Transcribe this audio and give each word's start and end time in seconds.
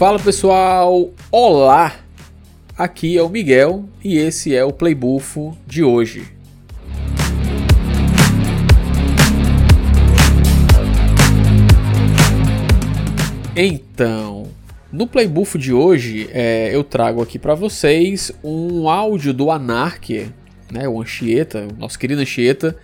Fala 0.00 0.18
pessoal, 0.18 1.10
olá! 1.30 1.94
Aqui 2.74 3.18
é 3.18 3.22
o 3.22 3.28
Miguel 3.28 3.86
e 4.02 4.16
esse 4.16 4.56
é 4.56 4.64
o 4.64 4.72
Playbufo 4.72 5.54
de 5.66 5.84
hoje. 5.84 6.26
Então, 13.54 14.48
no 14.90 15.06
Playbufo 15.06 15.58
de 15.58 15.70
hoje 15.70 16.30
é, 16.32 16.74
eu 16.74 16.82
trago 16.82 17.20
aqui 17.20 17.38
para 17.38 17.54
vocês 17.54 18.32
um 18.42 18.88
áudio 18.88 19.34
do 19.34 19.50
Anarquia, 19.50 20.34
né, 20.72 20.88
o 20.88 20.98
Anchieta, 20.98 21.68
o 21.70 21.78
nosso 21.78 21.98
querido 21.98 22.22
Anchieta, 22.22 22.74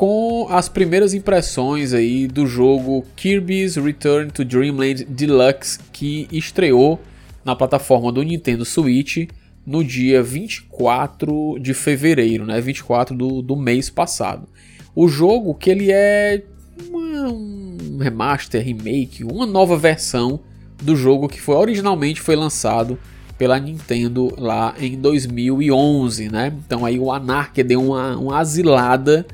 com 0.00 0.46
as 0.48 0.66
primeiras 0.66 1.12
impressões 1.12 1.92
aí 1.92 2.26
do 2.26 2.46
jogo 2.46 3.04
Kirby's 3.16 3.76
Return 3.76 4.30
to 4.30 4.42
Dreamland 4.46 5.04
Deluxe 5.04 5.78
que 5.92 6.26
estreou 6.32 6.98
na 7.44 7.54
plataforma 7.54 8.10
do 8.10 8.22
Nintendo 8.22 8.64
Switch 8.64 9.28
no 9.66 9.84
dia 9.84 10.22
24 10.22 11.58
de 11.60 11.74
fevereiro, 11.74 12.46
né? 12.46 12.62
24 12.62 13.14
do, 13.14 13.42
do 13.42 13.54
mês 13.54 13.90
passado. 13.90 14.48
O 14.96 15.06
jogo 15.06 15.54
que 15.54 15.68
ele 15.68 15.92
é 15.92 16.44
uma, 16.88 17.28
um 17.28 17.98
remaster, 18.00 18.64
remake, 18.64 19.22
uma 19.22 19.44
nova 19.44 19.76
versão 19.76 20.40
do 20.82 20.96
jogo 20.96 21.28
que 21.28 21.42
foi 21.42 21.56
originalmente 21.56 22.22
foi 22.22 22.36
lançado 22.36 22.98
pela 23.36 23.58
Nintendo 23.58 24.32
lá 24.38 24.74
em 24.80 24.98
2011, 24.98 26.30
né? 26.30 26.54
Então 26.64 26.86
aí 26.86 26.98
o 26.98 27.12
Anarchia 27.12 27.62
deu 27.62 27.84
uma, 27.84 28.16
uma 28.16 28.38
asilada 28.38 29.26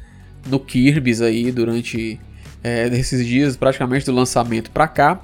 no 0.47 0.61
Kirby's 0.61 1.21
aí 1.21 1.51
durante 1.51 2.21
é, 2.63 2.87
esses 2.89 3.27
dias, 3.27 3.57
praticamente 3.57 4.07
do 4.07 4.13
lançamento 4.13 4.71
para 4.71 4.89
cá, 4.89 5.21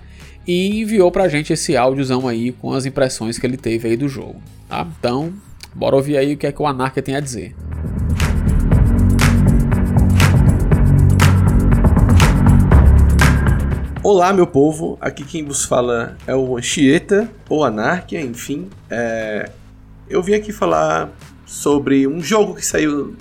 e 0.46 0.80
enviou 0.80 1.10
pra 1.10 1.28
gente 1.28 1.52
esse 1.52 1.76
áudiozão 1.76 2.26
aí 2.26 2.52
com 2.52 2.72
as 2.72 2.84
impressões 2.84 3.38
que 3.38 3.46
ele 3.46 3.56
teve 3.56 3.88
aí 3.88 3.96
do 3.96 4.08
jogo. 4.08 4.40
Tá? 4.68 4.86
Então, 4.98 5.32
bora 5.74 5.96
ouvir 5.96 6.16
aí 6.16 6.34
o 6.34 6.36
que 6.36 6.46
é 6.46 6.52
que 6.52 6.60
o 6.60 6.66
Anarca 6.66 7.00
tem 7.00 7.14
a 7.14 7.20
dizer. 7.20 7.54
Olá, 14.04 14.32
meu 14.32 14.48
povo. 14.48 14.98
Aqui 15.00 15.22
quem 15.24 15.44
vos 15.44 15.64
fala 15.64 16.16
é 16.26 16.34
o 16.34 16.56
Anchieta, 16.56 17.30
ou 17.48 17.64
Anarquia, 17.64 18.20
enfim. 18.20 18.68
É... 18.90 19.48
Eu 20.10 20.20
vim 20.22 20.34
aqui 20.34 20.52
falar 20.52 21.08
sobre 21.46 22.06
um 22.08 22.20
jogo 22.20 22.56
que 22.56 22.66
saiu 22.66 23.16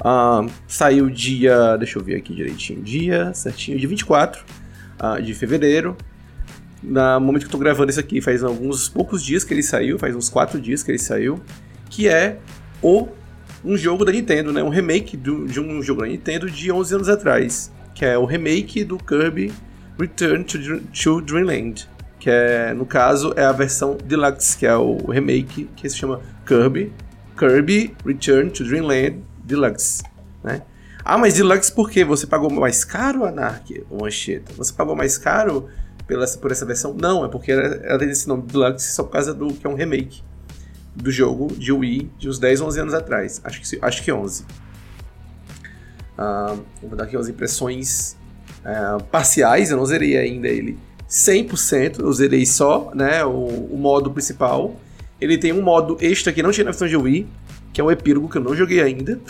Uh, 0.00 0.50
saiu 0.66 1.10
dia. 1.10 1.76
Deixa 1.76 1.98
eu 1.98 2.04
ver 2.04 2.16
aqui 2.16 2.34
direitinho. 2.34 2.82
Dia 2.82 3.32
certinho, 3.34 3.78
dia 3.78 3.88
24 3.88 4.44
uh, 5.00 5.22
de 5.22 5.34
fevereiro. 5.34 5.96
No 6.82 7.20
momento 7.20 7.42
que 7.42 7.48
eu 7.48 7.52
tô 7.52 7.58
gravando 7.58 7.90
isso 7.90 8.00
aqui, 8.00 8.20
faz 8.20 8.42
alguns 8.42 8.88
poucos 8.88 9.22
dias 9.22 9.44
que 9.44 9.52
ele 9.52 9.62
saiu, 9.62 9.98
faz 9.98 10.16
uns 10.16 10.30
4 10.30 10.58
dias 10.58 10.82
que 10.82 10.90
ele 10.90 10.98
saiu. 10.98 11.40
Que 11.90 12.08
é 12.08 12.38
o 12.82 13.08
um 13.62 13.76
jogo 13.76 14.04
da 14.04 14.12
Nintendo, 14.12 14.52
né? 14.52 14.62
Um 14.62 14.70
remake 14.70 15.16
do, 15.16 15.46
de 15.46 15.60
um 15.60 15.82
jogo 15.82 16.00
da 16.00 16.06
Nintendo 16.06 16.50
de 16.50 16.72
11 16.72 16.94
anos 16.94 17.08
atrás. 17.08 17.70
Que 17.94 18.06
é 18.06 18.16
o 18.16 18.24
remake 18.24 18.82
do 18.84 18.96
Kirby 18.96 19.52
Return 19.98 20.44
to, 20.44 20.58
to 20.80 21.20
Dreamland. 21.20 21.86
Que 22.18 22.30
é, 22.30 22.72
no 22.72 22.86
caso, 22.86 23.34
é 23.36 23.44
a 23.44 23.52
versão 23.52 23.98
Deluxe, 24.02 24.56
que 24.56 24.66
é 24.66 24.74
o 24.74 24.96
remake 25.06 25.68
que 25.76 25.88
se 25.88 25.96
chama 25.96 26.20
Kirby. 26.46 26.92
Kirby 27.36 27.94
Return 28.04 28.50
to 28.50 28.64
Dreamland 28.64 29.18
Deluxe, 29.50 30.02
né? 30.42 30.62
Ah, 31.04 31.18
mas 31.18 31.34
Deluxe 31.34 31.72
por 31.72 31.90
quê? 31.90 32.04
Você 32.04 32.26
pagou 32.26 32.50
mais 32.50 32.84
caro, 32.84 33.24
Anark, 33.24 33.84
ou 33.90 34.06
Anchieta? 34.06 34.52
Você 34.56 34.72
pagou 34.72 34.94
mais 34.94 35.18
caro 35.18 35.68
pela, 36.06 36.26
por 36.26 36.52
essa 36.52 36.64
versão? 36.64 36.94
Não, 36.94 37.24
é 37.24 37.28
porque 37.28 37.50
ela, 37.50 37.62
ela 37.82 37.98
tem 37.98 38.10
esse 38.10 38.28
nome 38.28 38.42
Deluxe 38.42 38.92
só 38.92 39.02
por 39.02 39.10
causa 39.10 39.34
do 39.34 39.52
que 39.52 39.66
é 39.66 39.70
um 39.70 39.74
remake 39.74 40.22
do 40.94 41.10
jogo 41.10 41.48
de 41.54 41.72
Wii 41.72 42.12
de 42.18 42.28
uns 42.28 42.38
10, 42.38 42.60
11 42.60 42.80
anos 42.80 42.94
atrás. 42.94 43.40
Acho 43.42 43.60
que, 43.60 43.78
acho 43.82 44.02
que 44.02 44.12
11. 44.12 44.44
Ah, 46.16 46.56
vou 46.82 46.96
dar 46.96 47.04
aqui 47.04 47.16
umas 47.16 47.28
impressões 47.28 48.16
ah, 48.64 48.98
parciais, 49.10 49.70
eu 49.70 49.76
não 49.76 49.86
zerei 49.86 50.16
ainda 50.16 50.48
ele 50.48 50.78
100%, 51.08 52.00
eu 52.00 52.12
zerei 52.12 52.46
só 52.46 52.92
né, 52.94 53.24
o, 53.24 53.30
o 53.30 53.76
modo 53.76 54.10
principal. 54.10 54.76
Ele 55.20 55.36
tem 55.36 55.52
um 55.52 55.60
modo 55.60 55.96
extra 56.00 56.32
que 56.32 56.42
não 56.42 56.50
tinha 56.50 56.64
na 56.64 56.70
versão 56.70 56.86
de 56.86 56.96
Wii, 56.96 57.26
que 57.72 57.80
é 57.80 57.84
um 57.84 57.90
epílogo 57.90 58.28
que 58.28 58.38
eu 58.38 58.42
não 58.42 58.54
joguei 58.54 58.80
ainda, 58.82 59.20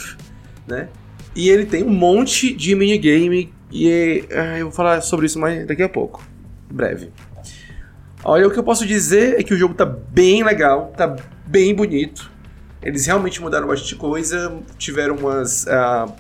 né? 0.67 0.89
E 1.35 1.49
ele 1.49 1.67
tem 1.67 1.85
um 1.85 1.91
monte 1.91 2.53
de 2.55 2.75
minigame 2.75 3.53
e 3.71 4.25
ah, 4.33 4.59
eu 4.59 4.67
vou 4.67 4.73
falar 4.73 5.01
sobre 5.01 5.27
isso 5.27 5.39
mais 5.39 5.67
daqui 5.67 5.83
a 5.83 5.89
pouco, 5.89 6.23
breve. 6.71 7.11
Olha, 8.25 8.47
o 8.47 8.51
que 8.51 8.59
eu 8.59 8.65
posso 8.65 8.87
dizer 8.87 9.39
é 9.39 9.43
que 9.43 9.55
o 9.55 9.57
jogo 9.57 9.75
tá 9.75 9.87
bem 9.87 10.43
legal, 10.43 10.93
tá 10.97 11.17
bem 11.47 11.75
bonito. 11.75 12.31
Eles 12.83 13.07
realmente 13.07 13.41
mudaram 13.41 13.67
bastante 13.67 13.95
coisa, 13.97 14.59
tiveram 14.77 15.17
umas 15.17 15.65
uh, 15.65 16.13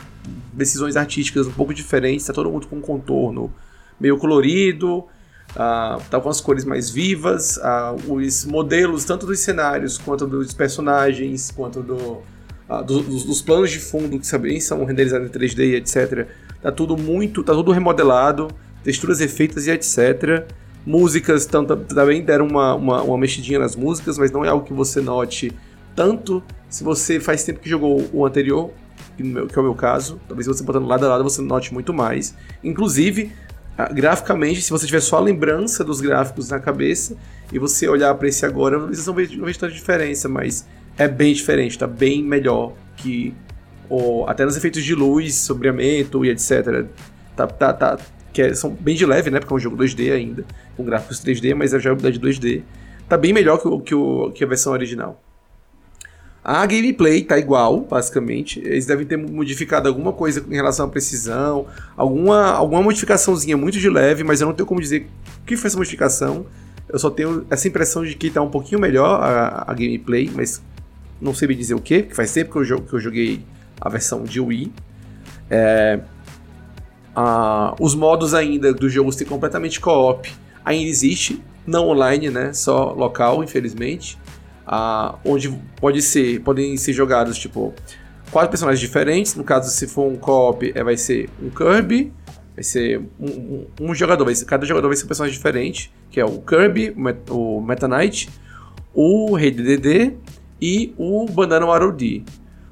decisões 0.52 0.96
artísticas 0.96 1.46
um 1.46 1.52
pouco 1.52 1.74
diferentes, 1.74 2.26
tá 2.26 2.32
todo 2.32 2.50
mundo 2.50 2.66
com 2.66 2.76
um 2.76 2.80
contorno 2.80 3.52
meio 3.98 4.16
colorido, 4.16 5.06
Uh, 5.50 6.00
tá 6.08 6.20
com 6.20 6.28
as 6.28 6.40
cores 6.40 6.64
mais 6.64 6.90
vivas, 6.90 7.56
uh, 7.56 8.12
os 8.12 8.44
modelos, 8.44 9.04
tanto 9.04 9.26
dos 9.26 9.40
cenários, 9.40 9.98
quanto 9.98 10.26
dos 10.26 10.52
personagens, 10.52 11.50
quanto 11.50 11.82
do, 11.82 12.22
uh, 12.68 12.84
do, 12.86 13.02
dos, 13.02 13.24
dos, 13.24 13.42
planos 13.42 13.70
de 13.70 13.80
fundo, 13.80 14.18
que 14.18 14.30
também 14.30 14.60
são 14.60 14.84
renderizados 14.84 15.28
em 15.28 15.32
3D 15.32 15.58
e 15.58 15.74
etc. 15.74 16.28
Tá 16.62 16.70
tudo 16.70 16.96
muito, 16.96 17.42
tá 17.42 17.52
tudo 17.52 17.72
remodelado, 17.72 18.48
texturas 18.84 19.18
refeitas 19.18 19.66
e 19.66 19.72
etc. 19.72 20.46
Músicas 20.86 21.46
também 21.46 22.22
deram 22.22 22.46
uma, 22.46 22.74
uma, 22.74 23.02
uma 23.02 23.18
mexidinha 23.18 23.58
nas 23.58 23.74
músicas, 23.74 24.16
mas 24.16 24.30
não 24.30 24.44
é 24.44 24.48
algo 24.48 24.64
que 24.64 24.72
você 24.72 25.00
note 25.00 25.52
tanto 25.96 26.42
se 26.68 26.84
você 26.84 27.18
faz 27.18 27.42
tempo 27.42 27.58
que 27.58 27.68
jogou 27.68 28.08
o 28.12 28.24
anterior, 28.24 28.70
que 29.16 29.58
é 29.58 29.60
o 29.60 29.62
meu 29.64 29.74
caso. 29.74 30.20
Talvez 30.28 30.46
você 30.46 30.62
botando 30.62 30.86
lado 30.86 31.04
a 31.04 31.08
lado 31.08 31.24
você 31.24 31.42
note 31.42 31.74
muito 31.74 31.92
mais. 31.92 32.34
Inclusive, 32.62 33.32
ah, 33.32 33.49
graficamente, 33.88 34.62
se 34.62 34.70
você 34.70 34.86
tiver 34.86 35.00
só 35.00 35.16
a 35.16 35.20
lembrança 35.20 35.84
dos 35.84 36.00
gráficos 36.00 36.50
na 36.50 36.58
cabeça 36.58 37.16
e 37.52 37.58
você 37.58 37.88
olhar 37.88 38.14
para 38.14 38.28
esse 38.28 38.44
agora, 38.44 38.78
vocês 38.78 39.06
não 39.06 39.14
veem 39.14 39.28
tanta 39.54 39.70
diferença, 39.70 40.28
mas 40.28 40.66
é 40.96 41.08
bem 41.08 41.32
diferente, 41.32 41.78
tá 41.78 41.86
bem 41.86 42.22
melhor 42.22 42.74
que 42.96 43.34
o, 43.88 44.24
até 44.26 44.44
nos 44.44 44.56
efeitos 44.56 44.84
de 44.84 44.94
luz, 44.94 45.34
sombreamento 45.34 46.24
e 46.24 46.30
etc. 46.30 46.86
Tá, 47.36 47.46
tá, 47.46 47.72
tá, 47.72 47.98
que 48.32 48.42
é, 48.42 48.54
são 48.54 48.70
bem 48.70 48.94
de 48.94 49.04
leve, 49.04 49.30
né? 49.30 49.40
Porque 49.40 49.52
é 49.52 49.56
um 49.56 49.60
jogo 49.60 49.76
2D 49.76 50.12
ainda, 50.12 50.44
com 50.76 50.84
gráficos 50.84 51.20
3D, 51.24 51.54
mas 51.54 51.74
é 51.74 51.78
jogabilidade 51.78 52.20
2D. 52.20 52.62
Tá 53.08 53.16
bem 53.16 53.32
melhor 53.32 53.58
que, 53.58 53.80
que, 53.80 53.94
o, 53.94 54.30
que 54.30 54.44
a 54.44 54.46
versão 54.46 54.72
original. 54.72 55.20
A 56.42 56.64
gameplay 56.64 57.22
tá 57.22 57.38
igual, 57.38 57.80
basicamente. 57.80 58.60
Eles 58.60 58.86
devem 58.86 59.06
ter 59.06 59.18
modificado 59.18 59.88
alguma 59.88 60.12
coisa 60.12 60.42
em 60.48 60.54
relação 60.54 60.86
à 60.86 60.88
precisão, 60.88 61.66
alguma, 61.96 62.52
alguma 62.52 62.82
modificaçãozinha 62.82 63.56
muito 63.56 63.78
de 63.78 63.90
leve, 63.90 64.24
mas 64.24 64.40
eu 64.40 64.46
não 64.46 64.54
tenho 64.54 64.66
como 64.66 64.80
dizer 64.80 65.06
o 65.42 65.44
que 65.44 65.56
foi 65.56 65.68
essa 65.68 65.76
modificação. 65.76 66.46
Eu 66.88 66.98
só 66.98 67.10
tenho 67.10 67.46
essa 67.50 67.68
impressão 67.68 68.04
de 68.04 68.14
que 68.14 68.30
tá 68.30 68.40
um 68.40 68.50
pouquinho 68.50 68.80
melhor 68.80 69.20
a, 69.22 69.64
a 69.70 69.74
gameplay, 69.74 70.30
mas 70.34 70.62
não 71.20 71.34
sei 71.34 71.46
bem 71.46 71.56
dizer 71.56 71.74
o 71.74 71.80
que, 71.80 72.00
porque 72.00 72.14
faz 72.14 72.32
tempo 72.32 72.52
que 72.52 72.72
eu, 72.72 72.80
que 72.80 72.94
eu 72.94 73.00
joguei 73.00 73.44
a 73.78 73.88
versão 73.90 74.24
de 74.24 74.40
Wii. 74.40 74.72
É, 75.50 76.00
a, 77.14 77.74
os 77.78 77.94
modos 77.94 78.32
ainda 78.32 78.72
do 78.72 78.88
jogo 78.88 79.12
ser 79.12 79.26
completamente 79.26 79.78
co-op 79.78 80.32
ainda 80.64 80.88
existe, 80.88 81.42
não 81.66 81.88
online, 81.88 82.30
né? 82.30 82.54
Só 82.54 82.94
local, 82.94 83.44
infelizmente 83.44 84.18
ah, 84.72 85.18
onde 85.24 85.50
pode 85.80 86.00
ser, 86.00 86.40
podem 86.42 86.76
ser 86.76 86.92
jogados 86.92 87.36
tipo 87.36 87.74
quatro 88.30 88.50
personagens 88.50 88.78
diferentes. 88.78 89.34
No 89.34 89.42
caso, 89.42 89.68
se 89.68 89.88
for 89.88 90.06
um 90.06 90.14
co-op, 90.14 90.70
é, 90.72 90.84
vai 90.84 90.96
ser 90.96 91.28
um 91.42 91.50
Kirby, 91.50 92.12
vai 92.54 92.62
ser 92.62 93.00
um, 93.18 93.26
um, 93.26 93.66
um, 93.80 93.94
jogador, 93.94 94.24
vai 94.24 94.34
ser, 94.34 94.44
cada 94.44 94.64
jogador 94.64 94.86
vai 94.86 94.96
ser 94.96 95.06
um 95.06 95.08
personagem 95.08 95.36
diferente, 95.36 95.92
que 96.08 96.20
é 96.20 96.24
o 96.24 96.40
Kirby, 96.40 96.94
o 97.28 97.60
Meta 97.60 97.88
Knight, 97.88 98.30
o 98.94 99.34
Rei 99.34 99.50
DDD 99.50 100.14
e 100.62 100.94
o 100.96 101.26
Banana 101.26 101.66
Warodi. 101.66 102.24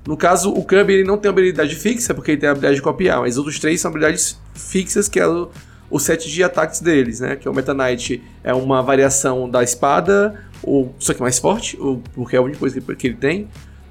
No 0.06 0.16
caso, 0.16 0.52
o 0.52 0.64
Kirby 0.64 0.92
ele 0.92 1.04
não 1.04 1.18
tem 1.18 1.28
habilidade 1.28 1.74
fixa, 1.74 2.14
porque 2.14 2.30
ele 2.30 2.40
tem 2.40 2.48
a 2.48 2.52
habilidade 2.52 2.76
de 2.76 2.82
copiar, 2.82 3.20
mas 3.20 3.32
os 3.32 3.38
outros 3.38 3.58
três 3.58 3.80
são 3.80 3.90
habilidades 3.90 4.40
fixas, 4.54 5.08
que 5.08 5.18
é 5.18 5.26
o, 5.90 5.96
o 5.96 5.98
set 5.98 6.30
de 6.30 6.42
ataques 6.42 6.80
deles, 6.80 7.20
né? 7.20 7.36
Que 7.36 7.46
é 7.48 7.50
o 7.50 7.54
Meta 7.54 7.74
Knight 7.74 8.22
é 8.44 8.54
uma 8.54 8.82
variação 8.82 9.48
da 9.48 9.62
espada, 9.62 10.42
o, 10.62 10.90
só 10.98 11.14
que 11.14 11.20
mais 11.20 11.38
forte, 11.38 11.76
o, 11.80 12.02
porque 12.14 12.36
é 12.36 12.38
a 12.38 12.42
única 12.42 12.58
coisa 12.58 12.80
que, 12.80 12.96
que 12.96 13.06
ele 13.06 13.16
tem. 13.16 13.48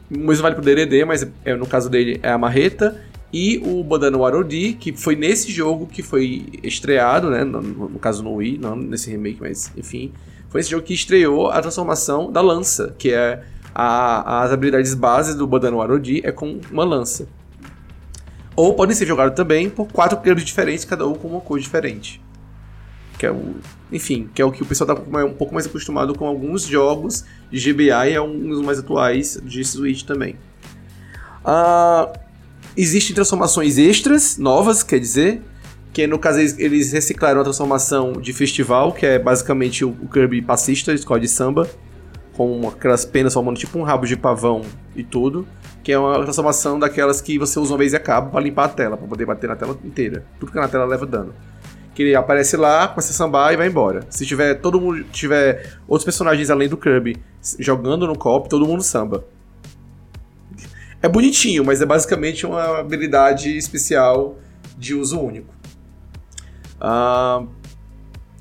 O 0.10 0.20
mesmo 0.20 0.44
vale 0.44 0.56
pro 0.56 0.64
DDD, 0.64 1.04
mas 1.06 1.28
é, 1.44 1.56
no 1.56 1.66
caso 1.66 1.90
dele 1.90 2.20
é 2.24 2.30
a 2.30 2.38
marreta. 2.38 3.02
E 3.32 3.62
o 3.66 3.84
Bandana 3.84 4.18
Warodi, 4.18 4.74
que 4.74 4.94
foi 4.94 5.16
nesse 5.16 5.52
jogo 5.52 5.86
que 5.86 6.02
foi 6.02 6.46
estreado, 6.64 7.30
né? 7.30 7.44
No, 7.44 7.62
no, 7.62 8.00
caso 8.00 8.24
no 8.24 8.36
Wii, 8.36 8.58
não 8.58 8.76
nesse 8.76 9.12
remake, 9.12 9.40
mas 9.42 9.72
enfim. 9.76 10.14
Foi 10.50 10.62
esse 10.62 10.70
jogo 10.70 10.84
que 10.84 10.94
estreou 10.94 11.50
a 11.50 11.60
transformação 11.62 12.32
da 12.32 12.40
lança, 12.40 12.96
que 12.98 13.12
é 13.12 13.44
a, 13.76 14.44
as 14.44 14.52
habilidades 14.52 14.94
bases 14.94 15.36
do 15.36 15.46
Bandana 15.46 15.76
Warodi 15.76 16.22
é 16.24 16.32
com 16.32 16.60
uma 16.72 16.86
lança. 16.86 17.28
Ou 18.58 18.74
podem 18.74 18.96
ser 18.96 19.06
jogados 19.06 19.36
também 19.36 19.70
por 19.70 19.88
quatro 19.88 20.18
players 20.18 20.44
diferentes, 20.44 20.84
cada 20.84 21.08
um 21.08 21.14
com 21.14 21.28
uma 21.28 21.40
cor 21.40 21.60
diferente. 21.60 22.20
que 23.20 23.26
é 23.26 23.32
o, 23.32 23.56
enfim, 23.92 24.30
que 24.34 24.42
é 24.42 24.46
o 24.46 24.52
que 24.52 24.64
o 24.64 24.66
pessoal 24.66 24.96
tá 24.96 25.24
um 25.24 25.34
pouco 25.34 25.54
mais 25.54 25.68
acostumado 25.68 26.16
com 26.16 26.28
alguns 26.28 26.64
jogos 26.64 27.24
de 27.52 27.72
GBA 27.72 28.10
e 28.10 28.14
é 28.14 28.22
um 28.22 28.50
dos 28.50 28.62
mais 28.62 28.80
atuais 28.80 29.40
de 29.44 29.64
Switch 29.64 30.04
também. 30.04 30.36
Uh, 31.46 32.12
existem 32.76 33.14
transformações 33.16 33.78
extras, 33.78 34.38
novas, 34.40 34.82
quer 34.82 35.00
dizer, 35.00 35.42
que 35.94 36.06
no 36.08 36.18
caso 36.18 36.40
eles 36.40 36.92
reciclaram 36.92 37.42
a 37.42 37.44
transformação 37.44 38.14
de 38.14 38.34
festival, 38.34 38.92
que 38.92 39.06
é 39.06 39.20
basicamente 39.20 39.86
o, 39.86 39.94
Kirby 40.12 40.42
passista, 40.42 40.94
escola 40.94 41.20
de 41.20 41.28
samba, 41.28 41.70
com 42.34 42.68
aquelas 42.68 43.06
penas 43.06 43.34
formando 43.34 43.58
tipo 43.58 43.78
um 43.80 43.84
rabo 43.84 44.06
de 44.06 44.16
pavão 44.16 44.62
e 44.96 45.04
tudo, 45.04 45.48
que 45.88 45.94
é 45.94 45.98
uma 45.98 46.22
transformação 46.22 46.78
daquelas 46.78 47.22
que 47.22 47.40
você 47.40 47.58
usa 47.58 47.72
uma 47.72 47.78
vez 47.78 47.94
e 47.94 47.96
acaba 47.96 48.30
para 48.30 48.42
limpar 48.42 48.66
a 48.66 48.68
tela, 48.68 48.98
para 48.98 49.08
poder 49.08 49.26
bater 49.26 49.48
na 49.48 49.56
tela 49.56 49.80
inteira. 49.86 50.26
Tudo 50.38 50.52
que 50.52 50.58
é 50.58 50.62
na 50.62 50.68
tela 50.68 50.84
leva 50.84 51.06
dano. 51.06 51.34
Que 51.96 52.04
ele 52.04 52.14
aparece 52.14 52.58
lá, 52.58 52.90
começa 52.90 53.12
a 53.12 53.16
sambar 53.16 53.54
e 53.54 53.56
vai 53.56 53.68
embora. 53.70 54.06
Se 54.10 54.26
tiver 54.26 54.56
todo 54.56 54.82
mundo 54.82 55.06
tiver 55.14 55.78
outros 55.88 56.04
personagens 56.04 56.50
além 56.50 56.68
do 56.68 56.76
Kirby 56.76 57.16
jogando 57.58 58.06
no 58.06 58.18
copo, 58.18 58.50
todo 58.50 58.68
mundo 58.68 58.84
samba. 58.84 59.24
É 61.02 61.08
bonitinho, 61.08 61.64
mas 61.64 61.82
é 61.82 61.86
basicamente 61.86 62.46
uma 62.46 62.80
habilidade 62.80 63.56
especial 63.56 64.38
de 64.78 64.94
uso 64.94 65.18
único. 65.18 65.54
Uh, 66.82 67.48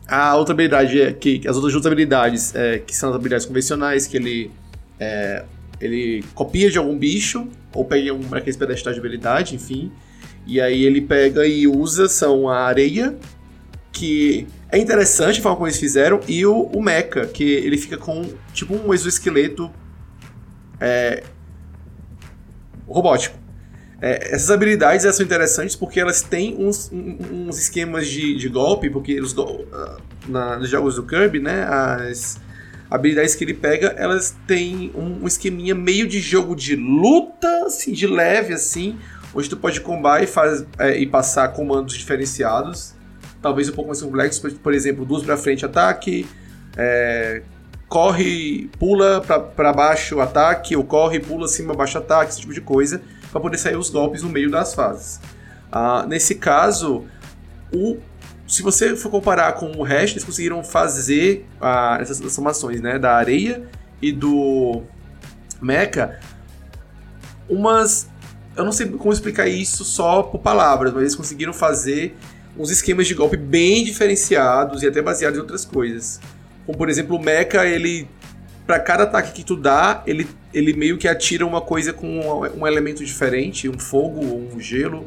a 0.09 0.35
outra 0.35 0.53
habilidade 0.53 1.01
é 1.01 1.13
que 1.13 1.43
as 1.47 1.55
outras 1.55 1.73
duas 1.73 1.87
habilidades 1.87 2.53
é, 2.57 2.81
que 2.81 2.93
são 2.93 3.11
as 3.11 3.15
habilidades 3.15 3.47
convencionais 3.47 4.09
que 4.09 4.17
ele 4.17 4.51
é, 4.99 5.45
ele 5.81 6.25
copia 6.35 6.71
de 6.71 6.79
algum 6.79 6.97
bicho 6.97 7.49
ou 7.75 7.85
pega 7.85 8.13
um 8.13 8.23
aqueles 8.33 8.57
pedestais 8.57 8.97
de 8.97 9.01
habilidade, 9.01 9.55
enfim. 9.55 9.93
E 10.47 10.61
aí 10.61 10.85
ele 10.85 11.01
pega 11.01 11.47
e 11.47 11.67
usa 11.67 12.09
são 12.09 12.49
a 12.49 12.61
areia 12.61 13.17
que 13.93 14.47
é 14.71 14.79
interessante 14.79 15.41
a 15.41 15.43
forma 15.43 15.57
como 15.57 15.69
eles 15.69 15.79
fizeram 15.79 16.21
e 16.29 16.45
o, 16.45 16.65
o 16.65 16.83
mecha 16.83 17.27
que 17.27 17.45
ele 17.45 17.79
fica 17.79 17.97
com 17.97 18.29
tipo 18.53 18.75
um 18.75 18.93
exoesqueleto 18.93 19.71
é, 20.81 21.23
robótico. 22.87 23.39
É, 24.01 24.35
essas 24.35 24.51
habilidades 24.51 25.05
elas 25.05 25.17
são 25.17 25.25
interessantes 25.25 25.75
porque 25.75 25.99
elas 25.99 26.21
têm 26.21 26.55
uns, 26.59 26.91
uns 26.93 27.59
esquemas 27.59 28.07
de, 28.07 28.37
de 28.37 28.49
golpe, 28.49 28.91
porque 28.91 29.19
os, 29.21 29.35
ah, 29.73 29.97
na, 30.29 30.59
nos 30.59 30.69
jogos 30.69 30.97
do 30.97 31.03
Kirby, 31.03 31.41
né, 31.41 31.65
as 31.65 32.39
habilidades 32.91 33.35
que 33.35 33.45
ele 33.45 33.55
pega, 33.55 33.95
elas 33.97 34.37
têm 34.47 34.93
um, 34.95 35.27
esqueminha 35.27 35.75
meio 35.75 36.07
de 36.07 36.21
jogo 36.21 36.55
de 36.55 36.77
luta, 36.77 37.65
assim, 37.67 37.93
de 37.93 38.07
leve, 38.07 38.55
assim, 38.55 38.99
onde 39.35 39.49
tu 39.49 39.57
pode 39.57 39.81
combar 39.81 40.23
e, 40.23 40.27
faz, 40.27 40.65
é, 40.79 40.97
e 40.99 41.07
passar 41.07 41.49
comandos 41.49 41.95
diferenciados, 41.95 42.95
talvez 43.43 43.69
um 43.69 43.73
pouco 43.73 43.89
mais 43.89 44.01
complexos, 44.01 44.41
por, 44.41 44.53
por 44.53 44.75
exemplo, 44.75 45.05
duas 45.05 45.23
para 45.23 45.37
frente 45.37 45.65
ataque, 45.65 46.27
é, 46.77 47.43
corre, 47.89 48.71
pula 48.79 49.21
para 49.21 49.73
baixo 49.73 50.21
ataque, 50.21 50.77
ou 50.77 50.85
corre, 50.85 51.21
pula 51.21 51.49
cima, 51.49 51.75
baixo 51.75 51.99
ataque, 51.99 52.33
esse 52.33 52.41
tipo 52.41 52.55
de 52.55 52.61
coisa 52.61 53.01
para 53.31 53.41
poder 53.41 53.59
sair 53.59 53.77
os 53.77 53.91
golpes 53.91 54.23
no 54.23 54.31
meio 54.31 54.51
das 54.51 54.75
fases. 54.75 55.21
Ah, 55.71 56.07
nesse 56.09 56.37
caso, 56.37 57.05
o, 57.73 57.99
se 58.47 58.63
você 58.63 58.95
for 58.95 59.11
comparar 59.11 59.53
com 59.55 59.73
o 59.73 59.83
resto, 59.83 60.15
eles 60.15 60.25
conseguiram 60.25 60.63
fazer 60.63 61.47
ah, 61.61 61.99
essas 62.01 62.21
transformações 62.21 62.81
né, 62.81 62.99
da 62.99 63.17
areia 63.17 63.69
e 64.01 64.13
do 64.13 64.83
mecha 65.61 66.21
umas. 67.49 68.09
Eu 68.57 68.65
não 68.65 68.73
sei 68.73 68.89
como 68.89 69.13
explicar 69.13 69.49
isso 69.49 69.85
só 69.85 70.23
por 70.23 70.39
palavras, 70.39 70.93
mas 70.93 71.03
eles 71.03 71.15
conseguiram 71.15 71.53
fazer 71.53 72.17
uns 72.57 72.71
esquemas 72.71 73.07
de 73.07 73.15
golpe 73.15 73.37
bem 73.37 73.85
diferenciados 73.85 74.83
e 74.83 74.87
até 74.87 75.03
baseados 75.03 75.37
em 75.37 75.41
outras 75.41 75.65
coisas. 75.65 76.21
Como 76.65 76.79
por 76.79 76.89
exemplo, 76.89 77.17
o 77.17 77.23
mecha 77.23 77.67
ele 77.67 78.09
para 78.67 78.81
cada 78.81 79.05
ataque 79.05 79.33
que 79.33 79.45
tu 79.45 79.57
dá, 79.57 80.03
ele, 80.07 80.27
ele 80.53 80.73
meio 80.73 80.99
que 80.99 81.07
atira 81.07 81.47
uma 81.47 81.61
coisa 81.61 81.93
com 81.93 82.07
um, 82.07 82.61
um 82.63 82.67
elemento 82.67 83.05
diferente, 83.05 83.69
um 83.69 83.79
fogo 83.79 84.21
um 84.25 84.59
gelo, 84.59 85.07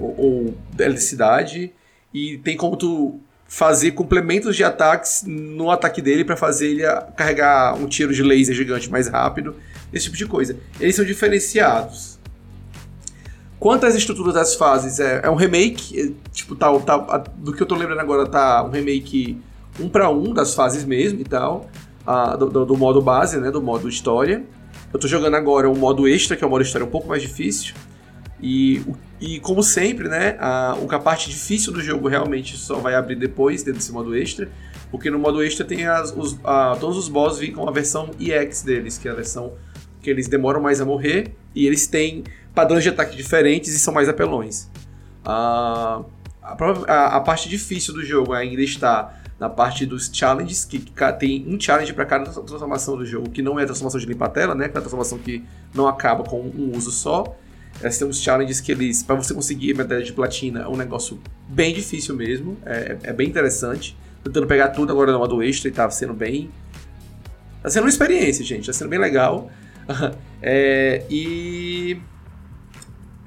ou, 0.00 0.14
ou 0.18 0.58
eletricidade, 0.78 1.72
e 2.12 2.38
tem 2.38 2.56
como 2.56 2.76
tu 2.76 3.20
fazer 3.46 3.92
complementos 3.92 4.54
de 4.54 4.62
ataques 4.62 5.24
no 5.26 5.70
ataque 5.70 6.00
dele 6.00 6.24
para 6.24 6.36
fazer 6.36 6.68
ele 6.68 6.82
carregar 7.16 7.74
um 7.74 7.86
tiro 7.86 8.14
de 8.14 8.22
laser 8.22 8.54
gigante 8.54 8.90
mais 8.90 9.08
rápido, 9.08 9.56
esse 9.92 10.04
tipo 10.04 10.16
de 10.16 10.26
coisa. 10.26 10.56
Eles 10.78 10.94
são 10.94 11.04
diferenciados. 11.04 12.18
Quanto 13.58 13.84
às 13.84 13.94
estruturas 13.94 14.34
das 14.34 14.54
fases, 14.54 15.00
é, 15.00 15.20
é 15.24 15.30
um 15.30 15.34
remake, 15.34 16.00
é, 16.00 16.12
tipo, 16.32 16.54
tá, 16.54 16.72
tá, 16.78 17.18
do 17.36 17.52
que 17.52 17.62
eu 17.62 17.66
tô 17.66 17.74
lembrando 17.74 18.00
agora, 18.00 18.26
tá 18.26 18.64
um 18.64 18.70
remake 18.70 19.38
um 19.78 19.88
para 19.88 20.08
um 20.10 20.32
das 20.32 20.54
fases 20.54 20.84
mesmo 20.84 21.20
e 21.20 21.24
tal 21.24 21.68
a, 22.06 22.36
do, 22.36 22.64
do, 22.64 22.76
modo 22.76 23.00
base, 23.00 23.38
né? 23.38 23.50
Do 23.50 23.62
modo 23.62 23.88
história. 23.88 24.44
Eu 24.92 24.98
tô 24.98 25.06
jogando 25.06 25.34
agora 25.34 25.70
o 25.70 25.76
modo 25.76 26.08
extra, 26.08 26.36
que 26.36 26.42
é 26.42 26.46
o 26.46 26.50
modo 26.50 26.62
história 26.62 26.86
um 26.86 26.90
pouco 26.90 27.08
mais 27.08 27.22
difícil. 27.22 27.74
E, 28.40 28.82
e 29.20 29.38
como 29.38 29.62
sempre, 29.62 30.08
né? 30.08 30.36
A, 30.40 30.72
a 30.72 30.98
parte 30.98 31.28
difícil 31.28 31.72
do 31.72 31.82
jogo 31.82 32.08
realmente 32.08 32.56
só 32.56 32.76
vai 32.76 32.94
abrir 32.94 33.16
depois, 33.16 33.62
dentro 33.62 33.78
desse 33.78 33.92
modo 33.92 34.16
extra. 34.16 34.48
Porque 34.90 35.10
no 35.10 35.18
modo 35.18 35.42
extra 35.42 35.64
tem 35.64 35.86
as, 35.86 36.10
os, 36.16 36.38
a, 36.42 36.76
todos 36.80 36.96
os 36.96 37.08
boss 37.08 37.38
vêm 37.38 37.52
com 37.52 37.68
a 37.68 37.72
versão 37.72 38.10
EX 38.18 38.62
deles, 38.62 38.96
que 38.96 39.06
é 39.08 39.10
a 39.10 39.14
versão 39.14 39.52
que 40.00 40.08
eles 40.08 40.26
demoram 40.26 40.60
mais 40.60 40.80
a 40.80 40.86
morrer. 40.86 41.34
E 41.54 41.66
eles 41.66 41.86
têm 41.86 42.24
padrões 42.54 42.82
de 42.82 42.88
ataque 42.88 43.14
diferentes 43.14 43.74
e 43.74 43.78
são 43.78 43.92
mais 43.92 44.08
apelões. 44.08 44.70
A, 45.22 46.02
a, 46.42 47.16
a 47.16 47.20
parte 47.20 47.46
difícil 47.48 47.92
do 47.92 48.02
jogo 48.02 48.32
ainda 48.32 48.62
está 48.62 49.20
na 49.38 49.50
parte 49.50 49.84
dos 49.84 50.10
challenges, 50.12 50.64
que 50.64 50.78
tem 51.18 51.46
um 51.46 51.60
challenge 51.60 51.92
para 51.92 52.04
cada 52.06 52.30
transformação 52.30 52.96
do 52.96 53.04
jogo, 53.06 53.30
que 53.30 53.42
não 53.42 53.58
é 53.58 53.62
a 53.62 53.66
transformação 53.66 54.00
de 54.00 54.06
limpar 54.06 54.26
a 54.26 54.30
tela, 54.30 54.54
né? 54.54 54.68
Que 54.68 54.76
é 54.76 54.78
a 54.78 54.80
transformação 54.80 55.18
que 55.18 55.44
não 55.74 55.86
acaba 55.86 56.24
com 56.24 56.40
um 56.40 56.72
uso 56.74 56.90
só. 56.90 57.36
Elas 57.80 57.98
têm 57.98 58.06
uns 58.06 58.20
challenges 58.20 58.60
que 58.60 58.72
eles, 58.72 59.02
para 59.02 59.14
você 59.14 59.32
conseguir 59.32 59.74
medalha 59.74 60.02
de 60.02 60.12
platina, 60.12 60.62
é 60.62 60.68
um 60.68 60.76
negócio 60.76 61.18
bem 61.48 61.72
difícil 61.72 62.14
mesmo, 62.14 62.56
é, 62.64 62.96
é 63.04 63.12
bem 63.12 63.28
interessante. 63.28 63.96
Tentando 64.22 64.46
pegar 64.46 64.68
tudo 64.68 64.92
agora 64.92 65.12
no 65.12 65.18
modo 65.18 65.42
extra 65.42 65.68
e 65.68 65.72
tá 65.72 65.88
sendo 65.88 66.12
bem. 66.12 66.50
Tá 67.62 67.70
sendo 67.70 67.84
uma 67.84 67.88
experiência, 67.88 68.44
gente, 68.44 68.66
tá 68.66 68.72
sendo 68.72 68.90
bem 68.90 68.98
legal. 68.98 69.50
é, 70.42 71.04
e. 71.10 71.98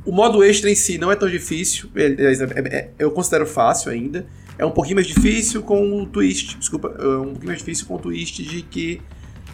O 0.06 0.12
modo 0.12 0.44
extra 0.44 0.70
em 0.70 0.76
si 0.76 0.98
não 0.98 1.10
é 1.12 1.16
tão 1.16 1.30
difícil, 1.30 1.90
é, 1.96 2.06
é, 2.06 2.78
é, 2.78 2.90
eu 3.00 3.10
considero 3.12 3.46
fácil 3.46 3.90
ainda. 3.90 4.28
É 4.58 4.66
um 4.66 4.72
pouquinho 4.72 4.96
mais 4.96 5.08
difícil 5.08 5.64
com 5.64 6.02
o 6.02 6.06
twist, 6.06 6.58
desculpa, 6.58 6.96
é 7.00 7.18
um 7.18 7.30
pouquinho 7.30 7.48
mais 7.48 7.60
difícil 7.60 7.88
com 7.88 7.96
o 7.96 8.00
twist 8.00 8.44
de 8.44 8.62
que 8.62 9.02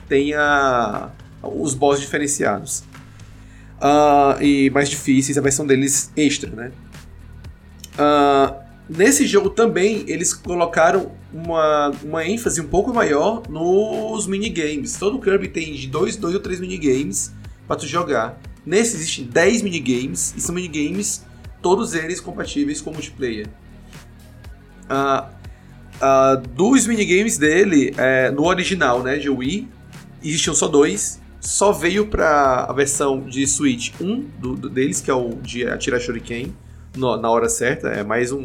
tenha 0.10 1.12
os 1.42 1.74
boss 1.74 2.02
diferenciados. 2.02 2.84
Uh, 3.82 4.42
e 4.44 4.70
mais 4.72 4.90
difíceis 4.90 5.38
a 5.38 5.42
versão 5.42 5.66
deles 5.66 6.12
extra, 6.16 6.50
né? 6.50 6.72
Uh, 7.96 8.56
nesse 8.90 9.26
jogo 9.26 9.50
também 9.50 10.04
eles 10.08 10.34
colocaram 10.34 11.12
uma, 11.34 11.92
uma 12.04 12.26
ênfase 12.26 12.60
um 12.60 12.68
pouco 12.68 12.94
maior 12.94 13.44
nos 13.50 14.28
minigames. 14.28 14.98
Todo 14.98 15.20
Kirby 15.20 15.48
tem 15.48 15.74
de 15.74 15.88
dois, 15.88 16.16
dois 16.16 16.34
ou 16.34 16.42
três 16.42 16.60
minigames 16.60 17.34
para 17.68 17.78
tu 17.78 17.88
jogar. 17.88 18.40
Nesse 18.66 18.96
existem 18.98 19.26
10 19.26 19.62
minigames 19.62 20.34
e 20.36 20.42
são 20.42 20.54
minigames 20.54 21.26
todos 21.62 21.94
eles 21.94 22.20
compatíveis 22.20 22.82
com 22.82 22.92
multiplayer. 22.92 23.48
Uh, 24.90 25.26
uh, 26.02 26.48
dos 26.56 26.88
minigames 26.88 27.38
dele, 27.38 27.94
é, 27.98 28.32
no 28.32 28.46
original, 28.46 29.04
né, 29.04 29.18
de 29.18 29.30
Wii, 29.30 29.68
existiam 30.24 30.54
só 30.54 30.68
dois. 30.68 31.20
Só 31.40 31.72
veio 31.72 32.08
pra 32.08 32.66
a 32.66 32.74
versão 32.74 33.22
de 33.22 33.48
Switch 33.48 33.94
1 34.00 34.22
do, 34.40 34.56
do 34.56 34.70
deles, 34.70 35.00
que 35.00 35.10
é 35.10 35.14
o 35.14 35.36
de 35.36 35.66
atirar 35.66 36.00
Shuriken 36.00 36.54
no, 36.96 37.16
na 37.18 37.30
hora 37.30 37.48
certa. 37.48 37.88
É 37.90 38.04
mais 38.04 38.32
um, 38.32 38.44